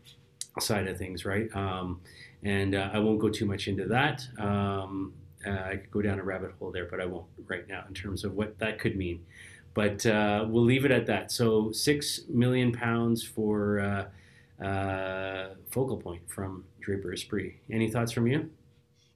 side 0.60 0.88
of 0.88 0.98
things, 0.98 1.24
right? 1.24 1.54
Um, 1.56 2.02
and 2.44 2.76
uh, 2.76 2.90
I 2.94 3.00
won't 3.00 3.20
go 3.20 3.30
too 3.30 3.46
much 3.46 3.68
into 3.68 3.86
that. 3.88 4.28
Um, 4.38 5.14
uh, 5.46 5.52
I 5.52 5.76
could 5.78 5.92
go 5.92 6.02
down 6.02 6.20
a 6.20 6.24
rabbit 6.24 6.52
hole 6.60 6.72
there, 6.72 6.86
but 6.86 7.00
I 7.00 7.06
won't 7.06 7.26
right 7.48 7.68
now 7.68 7.84
in 7.88 7.94
terms 7.94 8.24
of 8.24 8.34
what 8.34 8.58
that 8.60 8.80
could 8.80 8.96
mean. 8.96 9.26
But 9.74 10.06
uh, 10.06 10.46
we'll 10.48 10.64
leave 10.64 10.86
it 10.86 10.92
at 10.92 11.06
that. 11.08 11.32
So 11.32 11.72
six 11.72 12.22
million 12.30 12.72
pounds 12.72 13.24
for 13.24 13.80
uh, 13.80 14.64
uh, 14.64 15.56
focal 15.72 15.98
point 15.98 16.22
from 16.30 16.66
Draper 16.82 17.14
Esprit. 17.14 17.56
Any 17.72 17.90
thoughts 17.90 18.12
from 18.12 18.28
you? 18.28 18.50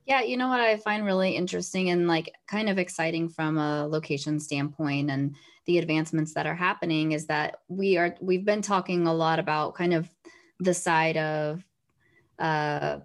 Yeah, 0.05 0.21
you 0.21 0.37
know 0.37 0.47
what 0.47 0.61
I 0.61 0.77
find 0.77 1.05
really 1.05 1.35
interesting 1.35 1.89
and 1.89 2.07
like 2.07 2.33
kind 2.47 2.69
of 2.69 2.77
exciting 2.79 3.27
from 3.27 3.57
a 3.57 3.85
location 3.85 4.39
standpoint 4.39 5.11
and 5.11 5.35
the 5.65 5.79
advancements 5.79 6.33
that 6.33 6.47
are 6.47 6.55
happening 6.55 7.11
is 7.11 7.27
that 7.27 7.57
we 7.67 7.97
are 7.97 8.15
we've 8.21 8.45
been 8.45 8.61
talking 8.61 9.05
a 9.05 9.13
lot 9.13 9.37
about 9.37 9.75
kind 9.75 9.93
of 9.93 10.09
the 10.61 10.73
side 10.73 11.17
of 11.17 11.61
uh 12.39 12.99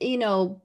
you 0.00 0.18
know 0.18 0.60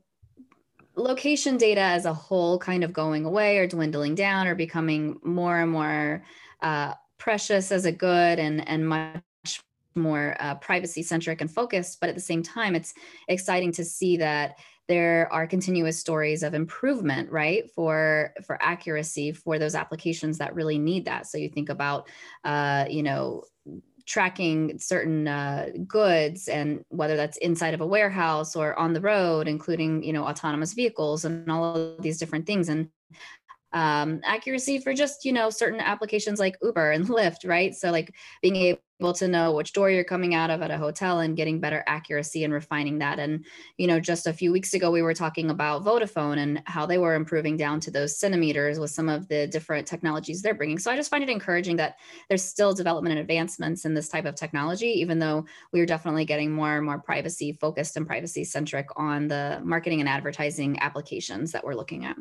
location 0.96 1.58
data 1.58 1.82
as 1.82 2.06
a 2.06 2.14
whole 2.14 2.60
kind 2.60 2.84
of 2.84 2.94
going 2.94 3.26
away 3.26 3.58
or 3.58 3.68
dwindling 3.68 4.16
down 4.16 4.48
or 4.48 4.56
becoming 4.56 5.20
more 5.24 5.60
and 5.60 5.72
more 5.72 6.24
uh, 6.62 6.94
precious 7.18 7.72
as 7.72 7.86
a 7.86 7.92
good 7.92 8.40
and 8.40 8.68
and 8.68 8.88
much 8.88 9.24
more 9.96 10.36
uh, 10.40 10.56
privacy 10.56 11.04
centric 11.04 11.42
and 11.42 11.52
focused. 11.52 12.00
But 12.00 12.10
at 12.10 12.16
the 12.16 12.22
same 12.22 12.44
time 12.44 12.76
it's 12.76 12.94
exciting 13.28 13.72
to 13.74 13.86
see 13.86 14.18
that 14.18 14.58
there 14.88 15.32
are 15.32 15.48
continuous 15.48 15.98
stories 15.98 16.44
of 16.44 16.54
improvement 16.54 17.32
right 17.32 17.72
for 17.72 18.34
for 18.46 18.62
accuracy 18.62 19.32
for 19.32 19.58
those 19.58 19.76
applications 19.76 20.38
that 20.38 20.56
really 20.56 20.78
need 20.78 21.06
that. 21.06 21.28
So 21.28 21.38
you 21.38 21.50
think 21.50 21.70
about 21.70 22.10
uh, 22.44 22.86
you 22.90 23.04
know 23.04 23.44
tracking 24.06 24.78
certain 24.80 25.28
uh, 25.28 25.70
goods 25.88 26.48
and 26.48 26.84
whether 26.90 27.16
that's 27.16 27.38
inside 27.38 27.74
of 27.74 27.82
a 27.82 27.88
warehouse 27.88 28.56
or 28.56 28.78
on 28.78 28.94
the 28.94 29.02
road 29.02 29.48
including 29.48 30.04
you 30.04 30.14
know 30.14 30.26
autonomous 30.26 30.74
vehicles 30.74 31.26
and 31.26 31.50
all 31.50 31.76
of 31.76 32.02
these 32.02 32.18
different 32.18 32.46
things. 32.46 32.70
And 32.70 32.90
um, 33.74 34.22
accuracy 34.24 34.80
for 34.80 34.94
just 34.94 35.26
you 35.26 35.34
know 35.34 35.50
certain 35.50 35.80
applications 35.80 36.40
like 36.40 36.58
uber 36.62 36.92
and 36.92 37.08
lyft 37.08 37.48
right? 37.48 37.76
So 37.76 37.92
like 37.92 38.14
being 38.42 38.56
able 38.56 39.14
to 39.14 39.28
know 39.28 39.52
which 39.52 39.74
door 39.74 39.90
you're 39.90 40.04
coming 40.04 40.34
out 40.34 40.50
of 40.50 40.62
at 40.62 40.72
a 40.72 40.78
hotel 40.78 41.20
and 41.20 41.36
getting 41.36 41.60
better 41.60 41.84
accuracy 41.88 42.44
and 42.44 42.54
refining 42.54 43.00
that. 43.00 43.20
And 43.20 43.46
you 43.78 43.88
know 43.88 44.00
just 44.00 44.28
a 44.28 44.34
few 44.34 44.52
weeks 44.52 44.74
ago 44.74 44.92
we 44.92 45.02
were 45.02 45.14
talking 45.14 45.50
about 45.50 45.84
vodafone 45.84 46.38
and 46.38 46.62
how 46.66 46.86
they 46.86 46.98
were 46.98 47.16
improving 47.16 47.58
down 47.58 47.80
to 47.82 47.92
those 47.92 48.18
centimeters 48.18 48.80
with 48.80 48.92
some 48.92 49.10
of 49.10 49.28
the 49.28 49.48
different 49.48 49.88
technologies 49.88 50.42
they're 50.42 50.54
bringing. 50.54 50.78
So 50.78 50.92
i 50.92 50.96
just 50.96 51.10
find 51.10 51.24
it 51.24 51.30
encouraging 51.30 51.78
that 51.78 51.96
there's 52.30 52.44
still 52.44 52.74
development 52.74 53.14
and 53.14 53.22
advancements 53.22 53.86
in 53.86 53.94
this 53.94 54.10
type 54.10 54.26
of 54.26 54.36
technology 54.36 54.88
even 54.88 55.20
though 55.20 55.46
we're 55.72 55.86
definitely 55.86 56.26
getting 56.26 56.52
more 56.52 56.78
and 56.78 56.86
more 56.86 57.00
privacy 57.00 57.58
focused 57.60 57.98
and 57.98 58.06
privacy 58.06 58.44
centric 58.44 58.88
on 58.96 59.28
the 59.28 59.60
marketing 59.64 60.00
and 60.00 60.10
advertising 60.10 60.78
applications 60.80 61.52
that 61.52 61.64
we're 61.64 61.74
looking 61.74 62.06
at 62.06 62.16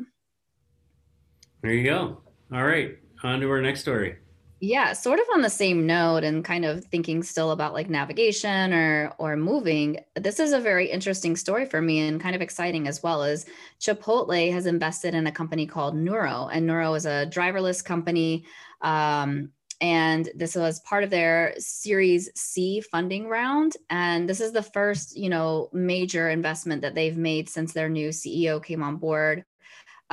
there 1.63 1.73
you 1.73 1.83
go 1.83 2.21
all 2.53 2.63
right 2.63 2.97
on 3.23 3.39
to 3.39 3.49
our 3.49 3.61
next 3.61 3.81
story 3.81 4.17
yeah, 4.65 4.93
sort 4.93 5.19
of 5.19 5.25
on 5.33 5.41
the 5.41 5.49
same 5.49 5.85
note 5.85 6.23
and 6.23 6.45
kind 6.45 6.63
of 6.63 6.85
thinking 6.85 7.21
still 7.21 7.51
about 7.51 7.73
like 7.73 7.89
navigation 7.89 8.73
or 8.73 9.13
or 9.17 9.35
moving. 9.35 9.99
This 10.15 10.39
is 10.39 10.53
a 10.53 10.59
very 10.59 10.89
interesting 10.89 11.35
story 11.35 11.65
for 11.65 11.81
me 11.81 11.99
and 11.99 12.21
kind 12.21 12.33
of 12.33 12.41
exciting 12.41 12.87
as 12.87 13.03
well 13.03 13.23
as 13.23 13.45
Chipotle 13.81 14.53
has 14.53 14.65
invested 14.65 15.15
in 15.15 15.27
a 15.27 15.33
company 15.33 15.67
called 15.67 15.97
Nuro 15.97 16.47
and 16.47 16.65
Nuro 16.65 16.93
is 16.93 17.05
a 17.05 17.27
driverless 17.29 17.83
company 17.83 18.45
um, 18.79 19.49
and 19.81 20.29
this 20.33 20.55
was 20.55 20.79
part 20.81 21.03
of 21.03 21.09
their 21.09 21.53
series 21.57 22.29
c 22.35 22.79
funding 22.79 23.27
round 23.27 23.75
and 23.89 24.29
this 24.29 24.39
is 24.39 24.53
the 24.53 24.63
first 24.63 25.17
you 25.17 25.29
know 25.29 25.69
major 25.73 26.29
investment 26.29 26.81
that 26.81 26.95
they've 26.95 27.17
made 27.17 27.49
since 27.49 27.73
their 27.73 27.89
new 27.89 28.09
ceo 28.09 28.63
came 28.63 28.81
on 28.81 28.95
board 28.95 29.43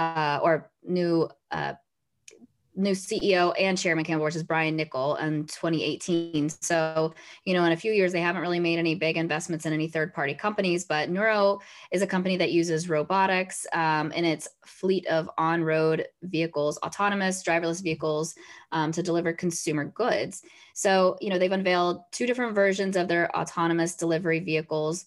uh, 0.00 0.40
or 0.42 0.70
new 0.82 1.28
uh, 1.50 1.74
new 2.76 2.92
CEO 2.92 3.52
and 3.58 3.76
chairman 3.76 4.04
Campbell, 4.04 4.24
which 4.24 4.36
is 4.36 4.42
Brian 4.42 4.78
Niccol 4.78 5.20
in 5.20 5.44
2018. 5.44 6.48
So, 6.48 7.12
you 7.44 7.52
know, 7.52 7.64
in 7.64 7.72
a 7.72 7.76
few 7.76 7.92
years, 7.92 8.12
they 8.12 8.20
haven't 8.20 8.40
really 8.40 8.60
made 8.60 8.78
any 8.78 8.94
big 8.94 9.16
investments 9.16 9.66
in 9.66 9.72
any 9.72 9.88
third 9.88 10.14
party 10.14 10.34
companies, 10.34 10.84
but 10.84 11.10
Nuro 11.10 11.60
is 11.90 12.00
a 12.00 12.06
company 12.06 12.36
that 12.38 12.52
uses 12.52 12.88
robotics 12.88 13.66
um, 13.72 14.12
in 14.12 14.24
its 14.24 14.48
fleet 14.64 15.06
of 15.08 15.28
on 15.36 15.62
road 15.62 16.06
vehicles, 16.22 16.78
autonomous 16.78 17.42
driverless 17.42 17.82
vehicles 17.82 18.34
um, 18.72 18.92
to 18.92 19.02
deliver 19.02 19.32
consumer 19.32 19.84
goods. 19.84 20.42
So, 20.74 21.18
you 21.20 21.28
know, 21.28 21.38
they've 21.38 21.52
unveiled 21.52 22.02
two 22.12 22.26
different 22.26 22.54
versions 22.54 22.96
of 22.96 23.08
their 23.08 23.34
autonomous 23.36 23.96
delivery 23.96 24.40
vehicles, 24.40 25.06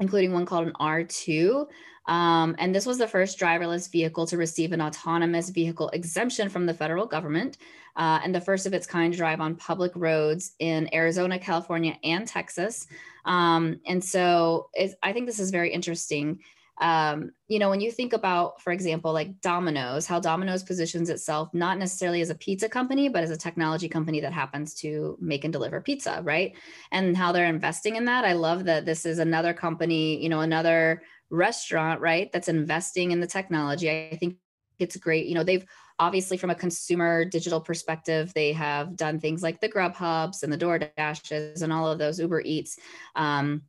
including 0.00 0.32
one 0.32 0.46
called 0.46 0.68
an 0.68 0.74
R2. 0.80 1.66
Um, 2.06 2.56
and 2.58 2.74
this 2.74 2.86
was 2.86 2.98
the 2.98 3.06
first 3.06 3.38
driverless 3.38 3.90
vehicle 3.90 4.26
to 4.26 4.36
receive 4.36 4.72
an 4.72 4.80
autonomous 4.80 5.50
vehicle 5.50 5.88
exemption 5.90 6.48
from 6.48 6.66
the 6.66 6.74
federal 6.74 7.06
government, 7.06 7.58
uh, 7.96 8.20
and 8.24 8.34
the 8.34 8.40
first 8.40 8.66
of 8.66 8.74
its 8.74 8.86
kind 8.86 9.12
to 9.12 9.16
drive 9.16 9.40
on 9.40 9.54
public 9.54 9.92
roads 9.94 10.52
in 10.58 10.92
Arizona, 10.94 11.38
California, 11.38 11.96
and 12.02 12.26
Texas. 12.26 12.86
Um, 13.24 13.80
and 13.86 14.02
so 14.02 14.68
I 15.02 15.12
think 15.12 15.26
this 15.26 15.38
is 15.38 15.50
very 15.50 15.72
interesting. 15.72 16.40
Um, 16.82 17.30
you 17.46 17.60
know, 17.60 17.70
when 17.70 17.80
you 17.80 17.92
think 17.92 18.12
about, 18.12 18.60
for 18.60 18.72
example, 18.72 19.12
like 19.12 19.40
Domino's, 19.40 20.04
how 20.04 20.18
Domino's 20.18 20.64
positions 20.64 21.10
itself 21.10 21.48
not 21.54 21.78
necessarily 21.78 22.20
as 22.20 22.30
a 22.30 22.34
pizza 22.34 22.68
company, 22.68 23.08
but 23.08 23.22
as 23.22 23.30
a 23.30 23.36
technology 23.36 23.88
company 23.88 24.18
that 24.20 24.32
happens 24.32 24.74
to 24.74 25.16
make 25.20 25.44
and 25.44 25.52
deliver 25.52 25.80
pizza, 25.80 26.20
right? 26.24 26.56
And 26.90 27.16
how 27.16 27.30
they're 27.30 27.46
investing 27.46 27.94
in 27.94 28.06
that. 28.06 28.24
I 28.24 28.32
love 28.32 28.64
that 28.64 28.84
this 28.84 29.06
is 29.06 29.20
another 29.20 29.54
company, 29.54 30.20
you 30.20 30.28
know, 30.28 30.40
another 30.40 31.04
restaurant, 31.30 32.00
right, 32.00 32.32
that's 32.32 32.48
investing 32.48 33.12
in 33.12 33.20
the 33.20 33.28
technology. 33.28 33.88
I 33.88 34.16
think 34.16 34.38
it's 34.80 34.96
great. 34.96 35.26
You 35.26 35.36
know, 35.36 35.44
they've 35.44 35.64
obviously 36.00 36.36
from 36.36 36.50
a 36.50 36.54
consumer 36.56 37.24
digital 37.24 37.60
perspective, 37.60 38.34
they 38.34 38.52
have 38.54 38.96
done 38.96 39.20
things 39.20 39.40
like 39.40 39.60
the 39.60 39.68
Grub 39.68 39.94
Hubs 39.94 40.42
and 40.42 40.52
the 40.52 40.56
Door 40.56 40.80
Dashes 40.96 41.62
and 41.62 41.72
all 41.72 41.88
of 41.88 42.00
those 42.00 42.18
Uber 42.18 42.40
Eats. 42.40 42.76
Um, 43.14 43.62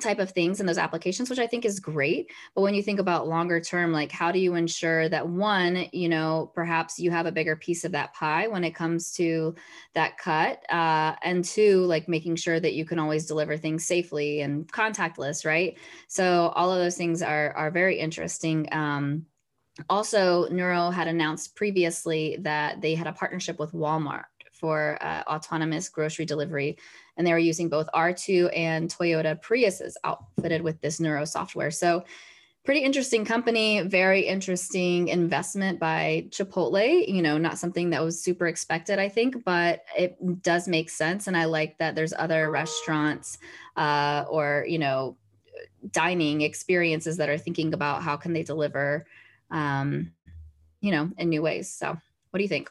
type 0.00 0.18
of 0.18 0.30
things 0.30 0.60
in 0.60 0.66
those 0.66 0.78
applications 0.78 1.28
which 1.28 1.38
i 1.38 1.46
think 1.46 1.64
is 1.64 1.80
great. 1.80 2.30
But 2.54 2.62
when 2.62 2.74
you 2.74 2.82
think 2.82 3.00
about 3.00 3.28
longer 3.28 3.60
term 3.60 3.92
like 3.92 4.12
how 4.12 4.30
do 4.32 4.38
you 4.38 4.54
ensure 4.54 5.08
that 5.08 5.28
one 5.28 5.86
you 5.92 6.08
know 6.08 6.52
perhaps 6.54 6.98
you 6.98 7.10
have 7.10 7.26
a 7.26 7.32
bigger 7.32 7.56
piece 7.56 7.84
of 7.84 7.92
that 7.92 8.14
pie 8.14 8.46
when 8.46 8.64
it 8.64 8.74
comes 8.74 9.12
to 9.12 9.54
that 9.94 10.18
cut 10.18 10.62
uh, 10.70 11.16
and 11.22 11.44
two 11.44 11.84
like 11.84 12.08
making 12.08 12.36
sure 12.36 12.60
that 12.60 12.74
you 12.74 12.84
can 12.84 12.98
always 12.98 13.26
deliver 13.26 13.56
things 13.56 13.84
safely 13.84 14.40
and 14.42 14.70
contactless 14.72 15.44
right? 15.44 15.78
So 16.08 16.52
all 16.54 16.72
of 16.72 16.78
those 16.78 16.96
things 16.96 17.22
are 17.22 17.52
are 17.52 17.70
very 17.70 17.98
interesting. 17.98 18.68
Um, 18.72 19.26
also 19.88 20.48
Nuro 20.48 20.90
had 20.90 21.08
announced 21.08 21.56
previously 21.56 22.36
that 22.40 22.80
they 22.80 22.94
had 22.94 23.06
a 23.06 23.12
partnership 23.12 23.58
with 23.58 23.72
walmart 23.72 24.24
for 24.60 24.98
uh, 25.00 25.22
autonomous 25.26 25.88
grocery 25.88 26.26
delivery. 26.26 26.76
And 27.16 27.26
they 27.26 27.32
were 27.32 27.38
using 27.38 27.68
both 27.68 27.88
R2 27.94 28.56
and 28.56 28.88
Toyota 28.88 29.40
Priuses 29.40 29.94
outfitted 30.04 30.62
with 30.62 30.80
this 30.80 31.00
Nuro 31.00 31.24
software. 31.24 31.70
So, 31.70 32.04
pretty 32.62 32.80
interesting 32.80 33.24
company, 33.24 33.80
very 33.80 34.20
interesting 34.20 35.08
investment 35.08 35.80
by 35.80 36.26
Chipotle. 36.28 37.08
You 37.08 37.22
know, 37.22 37.38
not 37.38 37.58
something 37.58 37.90
that 37.90 38.04
was 38.04 38.22
super 38.22 38.46
expected, 38.46 38.98
I 38.98 39.08
think, 39.08 39.44
but 39.44 39.84
it 39.96 40.42
does 40.42 40.68
make 40.68 40.90
sense. 40.90 41.26
And 41.26 41.36
I 41.36 41.46
like 41.46 41.78
that 41.78 41.94
there's 41.94 42.12
other 42.12 42.50
restaurants 42.50 43.38
uh, 43.76 44.24
or, 44.28 44.66
you 44.68 44.78
know, 44.78 45.16
dining 45.90 46.42
experiences 46.42 47.16
that 47.16 47.28
are 47.28 47.38
thinking 47.38 47.72
about 47.72 48.02
how 48.02 48.16
can 48.16 48.32
they 48.32 48.42
deliver, 48.42 49.06
um, 49.50 50.12
you 50.80 50.90
know, 50.90 51.10
in 51.16 51.30
new 51.30 51.42
ways. 51.42 51.70
So, 51.70 51.96
what 52.30 52.38
do 52.38 52.42
you 52.42 52.48
think? 52.48 52.70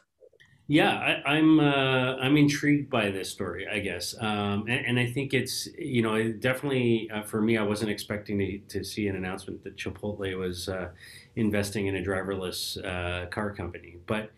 Yeah, 0.70 1.20
I, 1.26 1.36
am 1.36 1.58
I'm, 1.58 1.66
uh, 1.66 2.16
I'm 2.22 2.36
intrigued 2.36 2.90
by 2.90 3.10
this 3.10 3.28
story, 3.28 3.66
I 3.66 3.80
guess, 3.80 4.14
um, 4.20 4.66
and, 4.68 4.86
and, 4.86 5.00
I 5.00 5.06
think 5.06 5.34
it's 5.34 5.66
you 5.76 6.00
know 6.00 6.30
definitely 6.30 7.10
uh, 7.12 7.22
for 7.22 7.42
me. 7.42 7.56
I 7.56 7.64
wasn't 7.64 7.90
expecting 7.90 8.38
to, 8.38 8.58
to, 8.78 8.84
see 8.84 9.08
an 9.08 9.16
announcement 9.16 9.64
that 9.64 9.76
Chipotle 9.76 10.38
was 10.38 10.68
uh, 10.68 10.90
investing 11.34 11.88
in 11.88 11.96
a 11.96 12.00
driverless 12.00 12.78
uh, 12.84 13.26
car 13.30 13.52
company, 13.52 13.96
but 14.06 14.30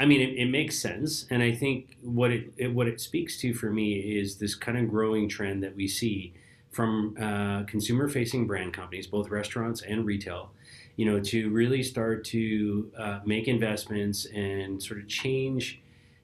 I 0.00 0.06
mean 0.06 0.22
it, 0.22 0.38
it, 0.38 0.46
makes 0.46 0.78
sense, 0.78 1.26
and 1.28 1.42
I 1.42 1.52
think 1.52 1.98
what 2.00 2.30
it, 2.30 2.54
it, 2.56 2.72
what 2.72 2.88
it 2.88 2.98
speaks 2.98 3.38
to 3.42 3.52
for 3.52 3.70
me 3.70 3.96
is 4.18 4.36
this 4.36 4.54
kind 4.54 4.78
of 4.78 4.88
growing 4.88 5.28
trend 5.28 5.62
that 5.64 5.76
we 5.76 5.86
see 5.86 6.32
from 6.70 7.14
uh, 7.20 7.64
consumer 7.64 8.08
facing 8.08 8.46
brand 8.46 8.72
companies, 8.72 9.06
both 9.06 9.28
restaurants 9.28 9.82
and 9.82 10.06
retail 10.06 10.50
you 10.96 11.04
know, 11.04 11.20
to 11.20 11.50
really 11.50 11.82
start 11.82 12.24
to 12.26 12.90
uh, 12.96 13.20
make 13.24 13.48
investments 13.48 14.26
and 14.26 14.82
sort 14.82 15.00
of 15.00 15.08
change 15.08 15.80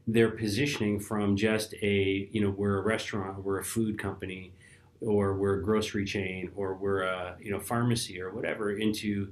their 0.07 0.31
positioning 0.31 0.99
from 0.99 1.37
just 1.37 1.75
a 1.83 2.29
you 2.33 2.41
know 2.41 2.51
we're 2.51 2.79
a 2.79 2.83
restaurant, 2.83 3.43
we're 3.45 3.59
a 3.59 3.65
food 3.65 3.99
company, 3.99 4.53
or 5.01 5.35
we're 5.35 5.57
a 5.57 5.63
grocery 5.63 6.05
chain, 6.05 6.51
or 6.57 6.75
we're 6.75 7.03
a 7.03 7.37
you 7.41 7.51
know 7.51 7.61
pharmacy 7.61 8.21
or 8.21 8.31
whatever 8.31 8.71
into 8.73 9.29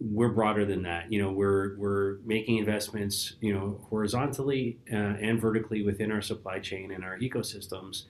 we're 0.00 0.28
broader 0.28 0.64
than 0.64 0.82
that. 0.84 1.10
You 1.12 1.22
know, 1.22 1.32
we're 1.32 1.76
we're 1.76 2.18
making 2.24 2.58
investments, 2.58 3.34
you 3.40 3.52
know, 3.52 3.80
horizontally 3.90 4.78
uh, 4.92 4.96
and 4.96 5.40
vertically 5.40 5.82
within 5.82 6.12
our 6.12 6.22
supply 6.22 6.60
chain 6.60 6.92
and 6.92 7.04
our 7.04 7.18
ecosystems, 7.18 8.04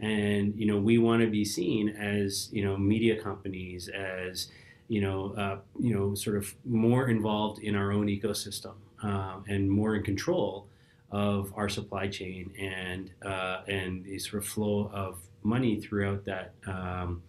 and 0.00 0.54
you 0.56 0.66
know, 0.66 0.78
we 0.78 0.98
want 0.98 1.22
to 1.22 1.28
be 1.28 1.44
seen 1.44 1.90
as 1.90 2.48
you 2.52 2.64
know 2.64 2.76
media 2.76 3.20
companies 3.22 3.88
as 3.88 4.48
you 4.88 5.00
know, 5.00 5.34
uh, 5.36 5.58
you 5.80 5.94
know, 5.94 6.14
sort 6.14 6.36
of 6.36 6.54
more 6.64 7.08
involved 7.08 7.62
in 7.62 7.74
our 7.74 7.92
own 7.92 8.06
ecosystem 8.06 8.74
um, 9.02 9.44
and 9.48 9.70
more 9.70 9.96
in 9.96 10.02
control 10.02 10.66
of 11.10 11.52
our 11.56 11.68
supply 11.68 12.08
chain 12.08 12.50
and 12.58 13.10
uh, 13.24 13.62
and 13.68 14.04
the 14.04 14.18
sort 14.18 14.42
of 14.42 14.48
flow 14.48 14.90
of 14.92 15.18
money 15.42 15.80
throughout 15.80 16.24
that, 16.24 16.52
um, 16.66 17.22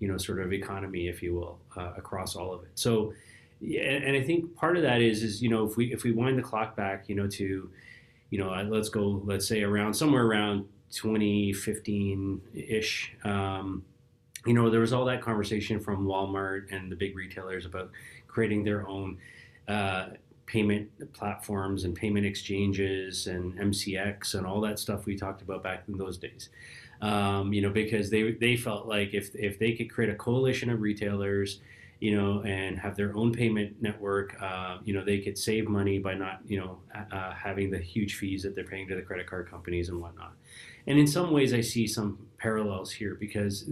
you 0.00 0.08
know, 0.08 0.16
sort 0.16 0.40
of 0.40 0.52
economy, 0.52 1.08
if 1.08 1.22
you 1.22 1.34
will, 1.34 1.58
uh, 1.76 1.92
across 1.96 2.34
all 2.36 2.52
of 2.52 2.62
it. 2.62 2.70
So, 2.74 3.12
yeah, 3.60 3.82
and 3.82 4.16
I 4.16 4.22
think 4.22 4.54
part 4.56 4.76
of 4.76 4.82
that 4.82 5.00
is 5.00 5.22
is 5.22 5.42
you 5.42 5.48
know 5.48 5.66
if 5.66 5.76
we 5.76 5.92
if 5.92 6.02
we 6.04 6.12
wind 6.12 6.38
the 6.38 6.42
clock 6.42 6.76
back, 6.76 7.08
you 7.08 7.14
know, 7.14 7.26
to 7.28 7.70
you 8.30 8.38
know, 8.38 8.52
uh, 8.52 8.64
let's 8.64 8.88
go, 8.88 9.22
let's 9.24 9.48
say 9.48 9.62
around 9.62 9.94
somewhere 9.94 10.26
around 10.26 10.66
2015 10.92 12.40
ish. 12.54 13.14
Um, 13.24 13.84
you 14.46 14.54
know, 14.54 14.70
there 14.70 14.80
was 14.80 14.92
all 14.92 15.04
that 15.06 15.20
conversation 15.20 15.80
from 15.80 16.06
Walmart 16.06 16.72
and 16.72 16.90
the 16.90 16.96
big 16.96 17.16
retailers 17.16 17.66
about 17.66 17.90
creating 18.26 18.64
their 18.64 18.86
own 18.88 19.18
uh, 19.66 20.08
payment 20.46 20.88
platforms 21.12 21.84
and 21.84 21.94
payment 21.94 22.24
exchanges 22.24 23.26
and 23.26 23.54
MCX 23.58 24.34
and 24.34 24.46
all 24.46 24.60
that 24.62 24.78
stuff 24.78 25.04
we 25.06 25.16
talked 25.16 25.42
about 25.42 25.62
back 25.62 25.84
in 25.88 25.98
those 25.98 26.16
days. 26.16 26.48
Um, 27.02 27.52
you 27.52 27.62
know, 27.62 27.70
because 27.70 28.10
they 28.10 28.32
they 28.32 28.56
felt 28.56 28.86
like 28.86 29.14
if 29.14 29.34
if 29.34 29.58
they 29.58 29.72
could 29.72 29.90
create 29.90 30.10
a 30.10 30.16
coalition 30.16 30.70
of 30.70 30.80
retailers, 30.80 31.60
you 32.00 32.16
know, 32.16 32.42
and 32.42 32.78
have 32.78 32.96
their 32.96 33.16
own 33.16 33.32
payment 33.32 33.82
network, 33.82 34.40
uh, 34.40 34.78
you 34.84 34.94
know, 34.94 35.04
they 35.04 35.18
could 35.18 35.36
save 35.36 35.68
money 35.68 35.98
by 35.98 36.14
not, 36.14 36.40
you 36.46 36.58
know, 36.58 36.78
uh, 37.10 37.32
having 37.32 37.70
the 37.70 37.78
huge 37.78 38.14
fees 38.16 38.42
that 38.42 38.54
they're 38.54 38.64
paying 38.64 38.86
to 38.86 38.94
the 38.94 39.02
credit 39.02 39.26
card 39.26 39.50
companies 39.50 39.88
and 39.88 40.00
whatnot. 40.00 40.32
And 40.86 40.98
in 40.98 41.06
some 41.06 41.32
ways, 41.32 41.52
I 41.52 41.60
see 41.60 41.86
some 41.86 42.26
parallels 42.38 42.92
here 42.92 43.16
because, 43.18 43.64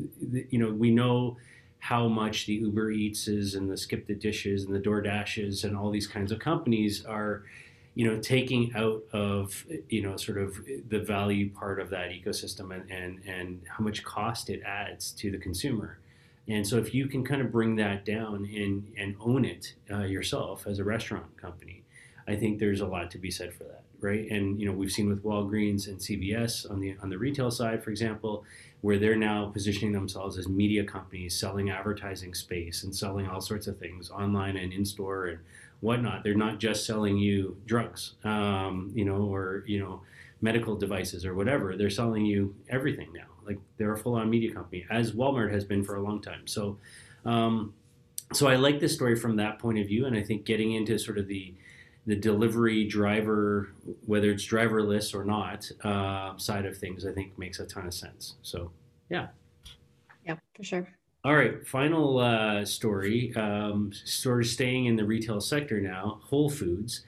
you 0.51 0.59
know, 0.59 0.71
we 0.71 0.91
know 0.91 1.37
how 1.79 2.09
much 2.09 2.47
the 2.47 2.55
Uber 2.55 2.93
Eatses 2.93 3.57
and 3.57 3.71
the 3.71 3.77
Skip 3.77 4.07
the 4.07 4.15
Dishes 4.15 4.65
and 4.65 4.75
the 4.75 4.81
DoorDashes 4.81 5.63
and 5.63 5.77
all 5.77 5.91
these 5.91 6.09
kinds 6.09 6.33
of 6.33 6.41
companies 6.41 7.05
are, 7.05 7.45
you 7.95 8.07
know, 8.07 8.19
taking 8.21 8.75
out 8.75 9.05
of, 9.13 9.65
you 9.89 10.03
know, 10.03 10.17
sort 10.17 10.39
of 10.39 10.59
the 10.89 10.99
value 10.99 11.49
part 11.51 11.81
of 11.81 11.91
that 11.91 12.11
ecosystem 12.11 12.75
and, 12.75 12.91
and, 12.91 13.21
and 13.25 13.63
how 13.69 13.85
much 13.85 14.03
cost 14.03 14.51
it 14.51 14.63
adds 14.67 15.13
to 15.13 15.31
the 15.31 15.39
consumer. 15.39 15.99
And 16.49 16.67
so 16.67 16.79
if 16.79 16.95
you 16.95 17.07
can 17.07 17.25
kind 17.25 17.43
of 17.43 17.51
bring 17.51 17.77
that 17.77 18.05
down 18.05 18.49
and, 18.55 18.93
and 18.97 19.17
own 19.21 19.45
it 19.45 19.75
uh, 19.91 20.05
yourself 20.05 20.67
as 20.67 20.79
a 20.79 20.85
restaurant 20.85 21.37
company, 21.37 21.83
I 22.29 22.37
think 22.37 22.59
there's 22.59 22.81
a 22.81 22.87
lot 22.87 23.11
to 23.13 23.19
be 23.19 23.31
said 23.31 23.53
for 23.55 23.65
that, 23.65 23.83
right? 24.01 24.29
And 24.31 24.61
you 24.61 24.67
know 24.67 24.73
we've 24.73 24.91
seen 24.91 25.09
with 25.09 25.23
Walgreens 25.23 25.87
and 25.87 25.99
CVS 25.99 26.71
on 26.71 26.81
the 26.81 26.97
on 27.03 27.09
the 27.09 27.19
retail 27.19 27.51
side, 27.51 27.83
for 27.83 27.91
example, 27.91 28.45
where 28.81 28.99
they're 28.99 29.17
now 29.17 29.47
positioning 29.47 29.93
themselves 29.93 30.37
as 30.39 30.49
media 30.49 30.85
companies, 30.85 31.39
selling 31.39 31.71
advertising 31.71 32.35
space 32.35 32.83
and 32.83 32.95
selling 32.95 33.27
all 33.27 33.41
sorts 33.41 33.67
of 33.67 33.79
things 33.79 34.11
online 34.11 34.57
and 34.57 34.73
in 34.73 34.85
store 34.85 35.27
and 35.27 35.39
whatnot. 35.81 36.25
They're 36.25 36.35
not 36.35 36.59
just 36.59 36.85
selling 36.85 37.17
you 37.17 37.57
drugs, 37.67 38.15
um, 38.25 38.91
you 38.95 39.05
know, 39.05 39.23
or 39.33 39.63
you 39.67 39.79
know, 39.79 40.01
medical 40.41 40.77
devices 40.77 41.25
or 41.25 41.35
whatever. 41.35 41.77
They're 41.77 41.91
selling 41.91 42.27
you 42.27 42.55
everything 42.69 43.13
now. 43.13 43.27
Like 43.45 43.59
they're 43.77 43.93
a 43.93 43.99
full-on 43.99 44.29
media 44.29 44.53
company, 44.53 44.85
as 44.91 45.13
Walmart 45.13 45.53
has 45.53 45.65
been 45.65 45.85
for 45.85 45.97
a 45.97 46.03
long 46.03 46.21
time. 46.21 46.47
So, 46.47 46.79
um, 47.25 47.75
so 48.33 48.49
I 48.49 48.57
like 48.57 48.81
this 48.81 48.95
story 48.95 49.17
from 49.17 49.37
that 49.37 49.59
point 49.59 49.79
of 49.79 49.87
view, 49.87 50.07
and 50.07 50.17
I 50.17 50.23
think 50.23 50.45
getting 50.45 50.73
into 50.73 50.99
sort 50.99 51.19
of 51.19 51.29
the 51.29 51.55
the 52.07 52.17
delivery 52.17 52.87
driver, 52.87 53.73
whether 54.05 54.31
it's 54.31 54.47
driverless 54.47 55.13
or 55.13 55.25
not, 55.25 55.69
uh, 55.83 56.37
side 56.39 56.65
of 56.65 56.79
things, 56.79 57.05
I 57.05 57.13
think 57.13 57.37
makes 57.37 57.59
a 57.59 57.67
ton 57.67 57.85
of 57.85 57.95
sense. 57.95 58.37
So, 58.43 58.71
yeah. 59.11 59.29
Yeah, 60.25 60.37
for 60.57 60.63
sure. 60.63 60.89
All 61.25 61.35
right, 61.35 61.67
final 61.67 62.19
uh, 62.19 62.65
story. 62.65 63.35
Um, 63.35 63.91
sort 63.93 64.43
of 64.43 64.47
staying 64.47 64.87
in 64.87 64.95
the 64.95 65.05
retail 65.05 65.41
sector 65.41 65.81
now. 65.81 66.21
Whole 66.23 66.49
Foods, 66.49 67.05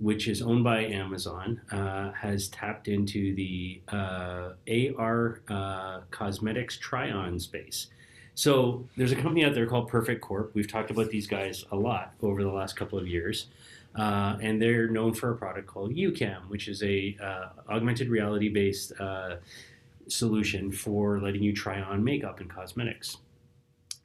which 0.00 0.28
is 0.28 0.40
owned 0.40 0.64
by 0.64 0.84
Amazon, 0.84 1.60
uh, 1.70 2.10
has 2.12 2.48
tapped 2.48 2.88
into 2.88 3.34
the 3.34 3.80
uh, 3.88 4.52
AR 4.98 5.42
uh, 5.48 6.00
cosmetics 6.10 6.78
try-on 6.78 7.38
space. 7.38 7.88
So 8.34 8.88
there's 8.96 9.12
a 9.12 9.16
company 9.16 9.44
out 9.44 9.54
there 9.54 9.66
called 9.66 9.88
Perfect 9.88 10.22
Corp. 10.22 10.52
We've 10.54 10.70
talked 10.70 10.90
about 10.90 11.10
these 11.10 11.26
guys 11.26 11.66
a 11.70 11.76
lot 11.76 12.14
over 12.22 12.42
the 12.42 12.50
last 12.50 12.76
couple 12.76 12.98
of 12.98 13.06
years. 13.06 13.48
Uh, 13.94 14.38
and 14.40 14.62
they're 14.62 14.88
known 14.88 15.12
for 15.12 15.32
a 15.32 15.36
product 15.36 15.66
called 15.66 15.92
YouCam, 15.92 16.48
which 16.48 16.68
is 16.68 16.82
a 16.82 17.16
uh, 17.22 17.48
augmented 17.68 18.08
reality 18.08 18.48
based 18.48 18.92
uh, 19.00 19.36
solution 20.08 20.72
for 20.72 21.20
letting 21.20 21.42
you 21.42 21.52
try 21.52 21.80
on 21.80 22.02
makeup 22.02 22.40
and 22.40 22.48
cosmetics. 22.48 23.18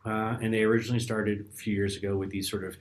And 0.03 0.53
they 0.53 0.63
originally 0.63 0.99
started 0.99 1.47
a 1.51 1.58
few 1.58 1.73
years 1.73 1.95
ago 1.95 2.17
with 2.17 2.29
these 2.29 2.49
sort 2.49 2.63
of 2.63 2.75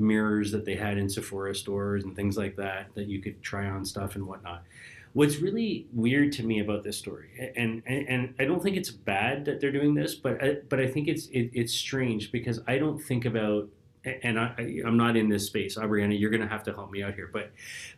mirrors 0.00 0.50
that 0.52 0.64
they 0.64 0.74
had 0.74 0.98
in 0.98 1.08
Sephora 1.08 1.54
stores 1.54 2.04
and 2.04 2.16
things 2.16 2.36
like 2.36 2.56
that 2.56 2.88
that 2.94 3.06
you 3.06 3.20
could 3.20 3.42
try 3.42 3.66
on 3.66 3.84
stuff 3.84 4.16
and 4.16 4.26
whatnot. 4.26 4.64
What's 5.12 5.38
really 5.38 5.86
weird 5.92 6.32
to 6.32 6.44
me 6.44 6.60
about 6.60 6.84
this 6.84 6.96
story, 6.96 7.52
and 7.56 7.82
and, 7.86 8.08
and 8.08 8.34
I 8.38 8.44
don't 8.44 8.62
think 8.62 8.76
it's 8.76 8.90
bad 8.90 9.44
that 9.44 9.60
they're 9.60 9.72
doing 9.72 9.94
this, 9.94 10.14
but 10.14 10.42
I, 10.42 10.58
but 10.68 10.78
I 10.78 10.86
think 10.86 11.08
it's 11.08 11.26
it, 11.26 11.50
it's 11.52 11.72
strange 11.72 12.30
because 12.30 12.60
I 12.68 12.78
don't 12.78 12.98
think 12.98 13.24
about 13.24 13.68
and 14.04 14.38
I, 14.38 14.80
I'm 14.86 14.96
not 14.96 15.16
in 15.16 15.28
this 15.28 15.46
space. 15.46 15.76
Aubriana, 15.76 16.18
you're 16.18 16.30
going 16.30 16.42
to 16.42 16.48
have 16.48 16.62
to 16.64 16.72
help 16.72 16.90
me 16.90 17.02
out 17.02 17.14
here. 17.14 17.28
But, 17.32 17.50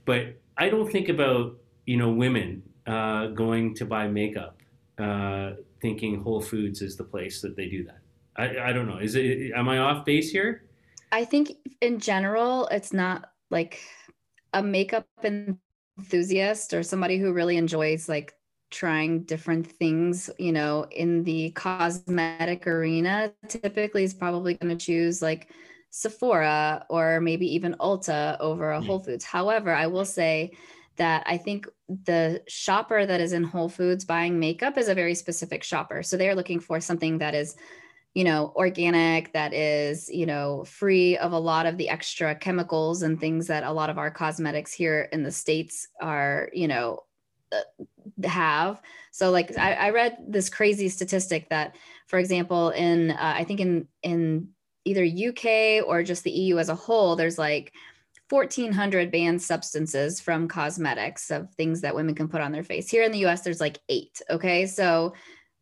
but 0.04 0.34
I 0.56 0.68
don't 0.68 0.90
think 0.90 1.08
about 1.08 1.56
you 1.86 1.96
know 1.96 2.10
women 2.10 2.62
uh, 2.86 3.28
going 3.28 3.74
to 3.76 3.84
buy 3.84 4.08
makeup, 4.08 4.58
uh, 4.98 5.52
thinking 5.80 6.22
Whole 6.22 6.40
Foods 6.40 6.82
is 6.82 6.96
the 6.96 7.04
place 7.04 7.40
that 7.42 7.56
they 7.56 7.66
do 7.66 7.84
that. 7.84 7.98
I, 8.36 8.70
I 8.70 8.72
don't 8.72 8.88
know. 8.88 8.98
Is 8.98 9.14
it? 9.14 9.52
Am 9.54 9.68
I 9.68 9.78
off 9.78 10.04
base 10.04 10.30
here? 10.30 10.64
I 11.12 11.27
think 11.27 11.53
in 11.83 12.01
general, 12.01 12.66
it's 12.68 12.92
not 12.92 13.31
like 13.51 13.81
a 14.55 14.62
makeup 14.62 15.07
enthusiast 15.22 16.72
or 16.72 16.83
somebody 16.83 17.18
who 17.18 17.33
really 17.33 17.59
enjoys 17.59 18.09
like 18.09 18.35
trying 18.70 19.25
different 19.25 19.66
things, 19.66 20.31
you 20.38 20.53
know, 20.53 20.87
in 20.90 21.22
the 21.25 21.51
cosmetic 21.51 22.66
arena, 22.66 23.33
typically 23.46 24.03
is 24.03 24.14
probably 24.14 24.55
going 24.55 24.77
to 24.77 24.85
choose 24.85 25.20
like 25.20 25.51
Sephora 25.90 26.87
or 26.88 27.20
maybe 27.20 27.46
even 27.55 27.77
Ulta 27.79 28.38
over 28.40 28.72
a 28.72 28.81
mm. 28.81 28.87
Whole 28.87 28.98
Foods. 28.98 29.25
However, 29.25 29.72
I 29.75 29.87
will 29.87 30.07
say 30.07 30.53
that 30.96 31.22
I 31.27 31.37
think 31.37 31.68
the 32.05 32.42
shopper 32.48 33.05
that 33.05 33.20
is 33.20 33.35
in 33.35 33.44
Whole 33.44 33.68
Foods 33.68 34.07
buying 34.07 34.40
makeup 34.40 34.79
is 34.79 34.88
a 34.88 34.94
very 34.94 35.14
specific 35.14 35.62
shopper. 35.62 36.03
So 36.03 36.16
they're 36.16 36.35
looking 36.35 36.61
for 36.61 36.81
something 36.81 37.18
that 37.18 37.35
is, 37.35 37.57
you 38.14 38.25
know, 38.25 38.53
organic, 38.57 39.33
that 39.33 39.55
is, 39.55 40.11
you 40.11 40.27
know, 40.27 40.64
free 40.64 41.16
of 41.16 41.33
a 41.33 41.38
lot 41.38 41.64
of 41.64 41.79
the 41.79 41.88
extra 41.88 42.35
chemicals 42.35 43.03
and 43.03 43.18
things 43.18 43.46
that 43.46 43.64
a 43.64 43.72
lot 43.72 43.88
of 43.88 43.96
our 43.96 44.11
cosmetics 44.11 44.72
here 44.72 45.09
in 45.12 45.22
the 45.22 45.33
States 45.33 45.88
are, 46.01 46.51
you 46.53 46.68
know, 46.68 47.01
uh, 47.53 48.29
have. 48.29 48.83
So 49.12 49.31
like 49.31 49.57
I, 49.57 49.72
I 49.75 49.90
read 49.90 50.18
this 50.29 50.51
crazy 50.51 50.88
statistic 50.88 51.48
that, 51.48 51.77
for 52.07 52.18
example, 52.18 52.70
in 52.70 53.12
uh, 53.12 53.35
I 53.37 53.44
think 53.44 53.61
in 53.61 53.88
in 54.03 54.48
either 54.85 55.05
UK 55.05 55.87
or 55.87 56.03
just 56.03 56.25
the 56.25 56.31
EU 56.31 56.59
as 56.59 56.68
a 56.68 56.75
whole, 56.75 57.16
there's 57.16 57.38
like 57.38 57.72
1400 58.29 59.11
banned 59.11 59.40
substances 59.40 60.20
from 60.20 60.48
cosmetics 60.48 61.31
of 61.31 61.53
things 61.55 61.83
that 61.83 61.94
women 61.94 62.14
can 62.14 62.29
put 62.29 62.40
on 62.40 62.53
their 62.53 62.64
face. 62.64 62.90
Here 62.90 63.03
in 63.03 63.12
the 63.12 63.27
US, 63.27 63.42
there's 63.42 63.61
like 63.61 63.79
eight. 63.88 64.20
Okay. 64.31 64.66
So 64.66 65.14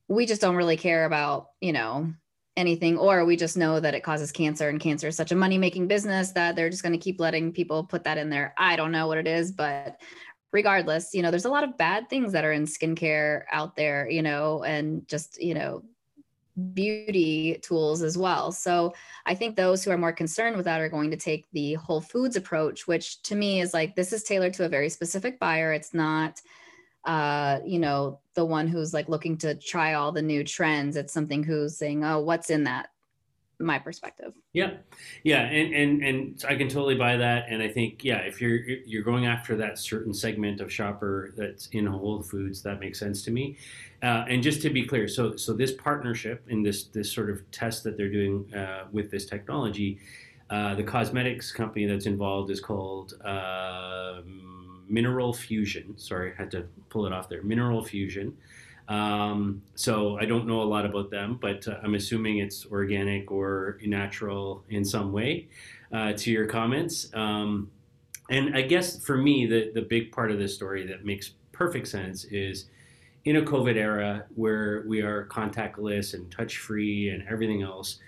we 0.08 0.26
just 0.26 0.40
don't 0.40 0.56
really 0.56 0.76
care 0.76 1.04
about, 1.04 1.48
you 1.60 1.72
know, 1.72 2.12
anything, 2.56 2.98
or 2.98 3.24
we 3.24 3.36
just 3.36 3.56
know 3.56 3.80
that 3.80 3.94
it 3.94 4.02
causes 4.02 4.32
cancer 4.32 4.68
and 4.68 4.80
cancer 4.80 5.08
is 5.08 5.16
such 5.16 5.32
a 5.32 5.36
money 5.36 5.58
making 5.58 5.86
business 5.86 6.32
that 6.32 6.56
they're 6.56 6.70
just 6.70 6.82
going 6.82 6.92
to 6.92 6.98
keep 6.98 7.20
letting 7.20 7.52
people 7.52 7.84
put 7.84 8.04
that 8.04 8.18
in 8.18 8.28
there. 8.30 8.54
I 8.58 8.76
don't 8.76 8.92
know 8.92 9.06
what 9.06 9.18
it 9.18 9.26
is, 9.26 9.52
but 9.52 10.00
regardless, 10.52 11.14
you 11.14 11.22
know, 11.22 11.30
there's 11.30 11.44
a 11.44 11.50
lot 11.50 11.64
of 11.64 11.78
bad 11.78 12.08
things 12.10 12.32
that 12.32 12.44
are 12.44 12.52
in 12.52 12.66
skincare 12.66 13.44
out 13.52 13.76
there, 13.76 14.08
you 14.10 14.22
know, 14.22 14.64
and 14.64 15.06
just, 15.06 15.40
you 15.40 15.54
know, 15.54 15.84
beauty 16.74 17.58
tools 17.62 18.02
as 18.02 18.18
well. 18.18 18.52
So 18.52 18.92
I 19.24 19.34
think 19.34 19.56
those 19.56 19.82
who 19.82 19.90
are 19.92 19.98
more 19.98 20.12
concerned 20.12 20.56
with 20.56 20.64
that 20.66 20.80
are 20.80 20.88
going 20.88 21.10
to 21.12 21.16
take 21.16 21.46
the 21.52 21.74
whole 21.74 22.00
foods 22.00 22.36
approach, 22.36 22.86
which 22.86 23.22
to 23.22 23.36
me 23.36 23.60
is 23.60 23.72
like 23.72 23.94
this 23.94 24.12
is 24.12 24.24
tailored 24.24 24.54
to 24.54 24.64
a 24.64 24.68
very 24.68 24.88
specific 24.88 25.38
buyer. 25.38 25.72
It's 25.72 25.94
not 25.94 26.40
uh 27.04 27.58
you 27.64 27.78
know 27.78 28.20
the 28.34 28.44
one 28.44 28.68
who's 28.68 28.92
like 28.92 29.08
looking 29.08 29.36
to 29.36 29.54
try 29.54 29.94
all 29.94 30.12
the 30.12 30.22
new 30.22 30.44
trends 30.44 30.96
it's 30.96 31.12
something 31.12 31.42
who's 31.42 31.76
saying 31.76 32.04
oh 32.04 32.20
what's 32.20 32.50
in 32.50 32.64
that 32.64 32.90
my 33.60 33.78
perspective. 33.78 34.32
Yeah, 34.52 34.72
yeah, 35.22 35.42
and 35.42 35.74
and 35.74 36.02
and 36.02 36.44
I 36.48 36.56
can 36.56 36.68
totally 36.68 36.94
buy 36.94 37.16
that. 37.16 37.46
And 37.48 37.62
I 37.62 37.68
think 37.68 38.02
yeah, 38.02 38.18
if 38.18 38.40
you're 38.40 38.58
you're 38.64 39.02
going 39.02 39.26
after 39.26 39.56
that 39.56 39.78
certain 39.78 40.14
segment 40.14 40.60
of 40.60 40.72
shopper 40.72 41.32
that's 41.36 41.68
in 41.68 41.86
Whole 41.86 42.22
Foods, 42.22 42.62
that 42.62 42.80
makes 42.80 42.98
sense 42.98 43.22
to 43.24 43.30
me. 43.30 43.58
Uh, 44.02 44.24
and 44.28 44.42
just 44.42 44.62
to 44.62 44.70
be 44.70 44.86
clear, 44.86 45.06
so 45.06 45.36
so 45.36 45.52
this 45.52 45.72
partnership 45.72 46.44
in 46.48 46.62
this 46.62 46.84
this 46.84 47.12
sort 47.12 47.30
of 47.30 47.48
test 47.50 47.84
that 47.84 47.96
they're 47.96 48.10
doing 48.10 48.52
uh, 48.54 48.86
with 48.92 49.10
this 49.10 49.26
technology, 49.26 49.98
uh, 50.48 50.74
the 50.74 50.84
cosmetics 50.84 51.52
company 51.52 51.86
that's 51.86 52.06
involved 52.06 52.50
is 52.50 52.60
called 52.60 53.14
uh, 53.24 54.22
Mineral 54.90 55.32
Fusion. 55.32 55.96
Sorry, 55.96 56.32
I 56.32 56.42
had 56.42 56.50
to 56.50 56.66
pull 56.88 57.06
it 57.06 57.12
off 57.12 57.28
there. 57.28 57.42
Mineral 57.42 57.82
Fusion. 57.82 58.36
Um, 58.88 59.62
so 59.76 60.18
I 60.18 60.24
don't 60.24 60.48
know 60.48 60.62
a 60.62 60.64
lot 60.64 60.84
about 60.84 61.10
them, 61.10 61.38
but 61.40 61.66
uh, 61.68 61.78
I'm 61.82 61.94
assuming 61.94 62.38
it's 62.38 62.66
organic 62.66 63.30
or 63.30 63.78
natural 63.82 64.64
in 64.68 64.84
some 64.84 65.12
way. 65.12 65.48
Uh, 65.92 66.12
to 66.12 66.30
your 66.30 66.46
comments, 66.46 67.08
um, 67.14 67.68
and 68.30 68.56
I 68.56 68.62
guess 68.62 69.04
for 69.04 69.16
me, 69.16 69.46
the 69.46 69.72
the 69.74 69.82
big 69.82 70.12
part 70.12 70.30
of 70.30 70.38
this 70.38 70.54
story 70.54 70.86
that 70.86 71.04
makes 71.04 71.32
perfect 71.50 71.88
sense 71.88 72.24
is 72.24 72.66
in 73.24 73.36
a 73.36 73.42
COVID 73.42 73.76
era 73.76 74.24
where 74.34 74.84
we 74.86 75.02
are 75.02 75.26
contactless 75.26 76.14
and 76.14 76.30
touch 76.30 76.58
free 76.58 77.10
and 77.10 77.26
everything 77.28 77.62
else. 77.62 77.98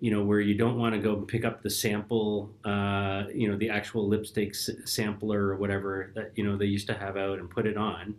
You 0.00 0.10
know, 0.10 0.22
where 0.22 0.40
you 0.40 0.54
don't 0.54 0.78
want 0.78 0.94
to 0.94 1.00
go 1.00 1.16
pick 1.16 1.44
up 1.44 1.62
the 1.62 1.70
sample, 1.70 2.50
uh, 2.64 3.24
you 3.34 3.50
know, 3.50 3.56
the 3.56 3.70
actual 3.70 4.06
lipstick 4.06 4.50
s- 4.50 4.70
sampler 4.84 5.48
or 5.48 5.56
whatever 5.56 6.12
that 6.14 6.32
you 6.34 6.44
know 6.44 6.56
they 6.56 6.66
used 6.66 6.86
to 6.88 6.94
have 6.94 7.16
out 7.16 7.38
and 7.38 7.48
put 7.48 7.66
it 7.66 7.76
on 7.78 8.14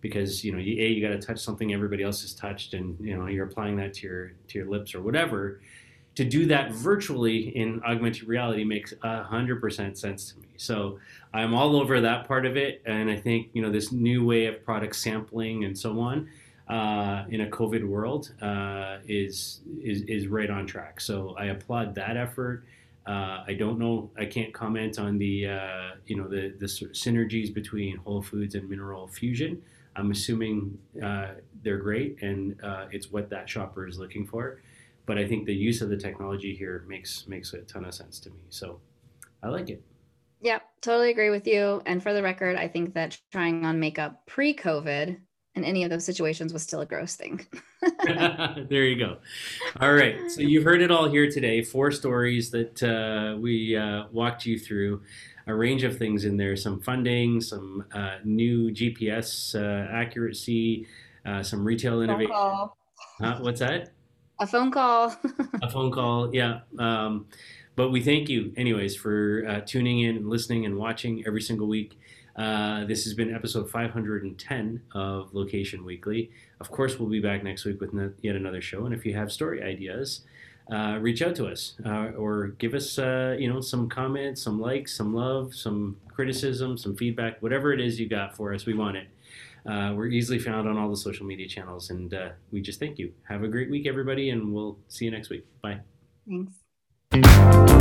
because 0.00 0.44
you 0.44 0.52
know 0.52 0.58
you, 0.58 0.80
a 0.80 0.88
you 0.88 1.06
got 1.06 1.20
to 1.20 1.26
touch 1.26 1.40
something 1.40 1.72
everybody 1.72 2.04
else 2.04 2.22
has 2.22 2.32
touched 2.32 2.74
and 2.74 2.96
you 3.00 3.16
know 3.16 3.26
you're 3.26 3.46
applying 3.46 3.76
that 3.76 3.94
to 3.94 4.06
your 4.06 4.32
to 4.48 4.58
your 4.58 4.68
lips 4.68 4.94
or 4.94 5.02
whatever. 5.02 5.60
To 6.14 6.24
do 6.24 6.46
that 6.46 6.72
virtually 6.72 7.54
in 7.56 7.82
augmented 7.82 8.26
reality 8.28 8.64
makes 8.64 8.94
hundred 9.02 9.60
percent 9.60 9.98
sense 9.98 10.32
to 10.32 10.40
me. 10.40 10.48
So 10.56 10.98
i'm 11.34 11.54
all 11.54 11.76
over 11.76 12.00
that 12.00 12.26
part 12.26 12.46
of 12.46 12.56
it 12.56 12.82
and 12.86 13.10
i 13.10 13.16
think 13.16 13.48
you 13.52 13.62
know 13.62 13.70
this 13.70 13.92
new 13.92 14.24
way 14.24 14.46
of 14.46 14.64
product 14.64 14.96
sampling 14.96 15.64
and 15.64 15.76
so 15.76 16.00
on 16.00 16.28
uh, 16.68 17.24
in 17.30 17.42
a 17.42 17.46
covid 17.46 17.86
world 17.86 18.32
uh, 18.42 18.98
is, 19.06 19.60
is 19.82 20.02
is 20.02 20.26
right 20.26 20.50
on 20.50 20.66
track 20.66 21.00
so 21.00 21.34
i 21.38 21.46
applaud 21.46 21.94
that 21.94 22.16
effort 22.16 22.64
uh, 23.06 23.44
I 23.46 23.54
don't 23.54 23.78
know. 23.78 24.10
I 24.18 24.24
can't 24.24 24.52
comment 24.52 24.98
on 24.98 25.16
the 25.16 25.46
uh, 25.46 25.90
you 26.06 26.16
know 26.16 26.26
the 26.26 26.54
the 26.58 26.66
synergies 26.66 27.54
between 27.54 27.98
Whole 27.98 28.20
Foods 28.20 28.56
and 28.56 28.68
Mineral 28.68 29.06
Fusion. 29.06 29.62
I'm 29.94 30.10
assuming 30.10 30.76
uh, 31.02 31.28
they're 31.62 31.78
great 31.78 32.20
and 32.20 32.60
uh, 32.62 32.86
it's 32.90 33.10
what 33.10 33.30
that 33.30 33.48
shopper 33.48 33.86
is 33.86 33.98
looking 33.98 34.26
for. 34.26 34.60
But 35.06 35.18
I 35.18 35.26
think 35.26 35.46
the 35.46 35.54
use 35.54 35.80
of 35.82 35.88
the 35.88 35.96
technology 35.96 36.54
here 36.54 36.84
makes 36.88 37.28
makes 37.28 37.52
a 37.52 37.62
ton 37.62 37.84
of 37.84 37.94
sense 37.94 38.18
to 38.20 38.30
me. 38.30 38.40
So 38.50 38.80
I 39.40 39.48
like 39.48 39.70
it. 39.70 39.82
Yeah, 40.40 40.58
totally 40.82 41.10
agree 41.10 41.30
with 41.30 41.46
you. 41.46 41.82
And 41.86 42.02
for 42.02 42.12
the 42.12 42.22
record, 42.22 42.56
I 42.56 42.66
think 42.66 42.92
that 42.94 43.18
trying 43.30 43.64
on 43.64 43.80
makeup 43.80 44.26
pre-COVID 44.26 45.18
in 45.56 45.64
any 45.64 45.82
of 45.82 45.90
those 45.90 46.04
situations 46.04 46.52
was 46.52 46.62
still 46.62 46.82
a 46.82 46.86
gross 46.86 47.16
thing. 47.16 47.44
there 48.04 48.84
you 48.84 48.96
go. 48.96 49.16
All 49.80 49.92
right. 49.92 50.30
So 50.30 50.42
you've 50.42 50.64
heard 50.64 50.82
it 50.82 50.90
all 50.90 51.08
here 51.08 51.30
today. 51.30 51.62
Four 51.62 51.90
stories 51.90 52.50
that 52.50 52.82
uh, 52.82 53.36
we 53.38 53.76
uh, 53.76 54.04
walked 54.12 54.46
you 54.46 54.58
through 54.58 55.02
a 55.46 55.54
range 55.54 55.82
of 55.82 55.96
things 55.96 56.24
in 56.24 56.36
there 56.36 56.56
some 56.56 56.80
funding, 56.80 57.40
some 57.40 57.84
uh, 57.92 58.16
new 58.24 58.70
GPS 58.70 59.54
uh, 59.54 59.90
accuracy, 59.90 60.86
uh, 61.24 61.42
some 61.42 61.64
retail 61.64 62.02
innovation. 62.02 62.34
what's 63.40 63.60
that? 63.60 63.92
A 64.38 64.46
phone 64.46 64.70
call. 64.70 65.16
a 65.62 65.70
phone 65.70 65.90
call, 65.90 66.34
yeah. 66.34 66.60
Um, 66.78 67.26
but 67.74 67.90
we 67.90 68.02
thank 68.02 68.28
you, 68.28 68.52
anyways, 68.56 68.96
for 68.96 69.44
uh, 69.48 69.60
tuning 69.60 70.00
in 70.00 70.16
and 70.16 70.28
listening 70.28 70.66
and 70.66 70.76
watching 70.76 71.24
every 71.26 71.40
single 71.40 71.68
week. 71.68 71.98
Uh, 72.36 72.84
this 72.84 73.04
has 73.04 73.14
been 73.14 73.34
episode 73.34 73.70
510 73.70 74.82
of 74.94 75.32
Location 75.32 75.84
Weekly. 75.84 76.30
Of 76.60 76.70
course, 76.70 76.98
we'll 76.98 77.08
be 77.08 77.20
back 77.20 77.42
next 77.42 77.64
week 77.64 77.80
with 77.80 77.92
yet 78.22 78.36
another 78.36 78.60
show. 78.60 78.84
And 78.84 78.94
if 78.94 79.06
you 79.06 79.14
have 79.14 79.32
story 79.32 79.62
ideas, 79.62 80.20
uh, 80.70 80.98
reach 81.00 81.22
out 81.22 81.34
to 81.36 81.46
us 81.46 81.74
uh, 81.86 82.10
or 82.18 82.48
give 82.58 82.74
us 82.74 82.98
uh, 82.98 83.36
you 83.38 83.48
know 83.48 83.60
some 83.60 83.88
comments 83.88 84.42
some 84.42 84.60
likes 84.60 84.96
some 84.96 85.14
love 85.14 85.54
some 85.54 85.96
criticism 86.08 86.76
some 86.76 86.96
feedback 86.96 87.40
whatever 87.40 87.72
it 87.72 87.80
is 87.80 88.00
you 88.00 88.08
got 88.08 88.36
for 88.36 88.52
us 88.52 88.66
we 88.66 88.74
want 88.74 88.96
it. 88.96 89.06
Uh, 89.64 89.92
we're 89.94 90.06
easily 90.06 90.38
found 90.38 90.68
on 90.68 90.78
all 90.78 90.88
the 90.88 90.96
social 90.96 91.26
media 91.26 91.48
channels. 91.48 91.90
And 91.90 92.14
uh, 92.14 92.28
we 92.52 92.60
just 92.60 92.78
thank 92.78 92.98
you. 92.98 93.12
Have 93.28 93.42
a 93.42 93.48
great 93.48 93.70
week 93.70 93.86
everybody 93.86 94.30
and 94.30 94.52
we'll 94.52 94.78
see 94.88 95.04
you 95.04 95.10
next 95.10 95.28
week. 95.28 95.44
Bye. 95.62 95.80
Thanks 97.10 97.72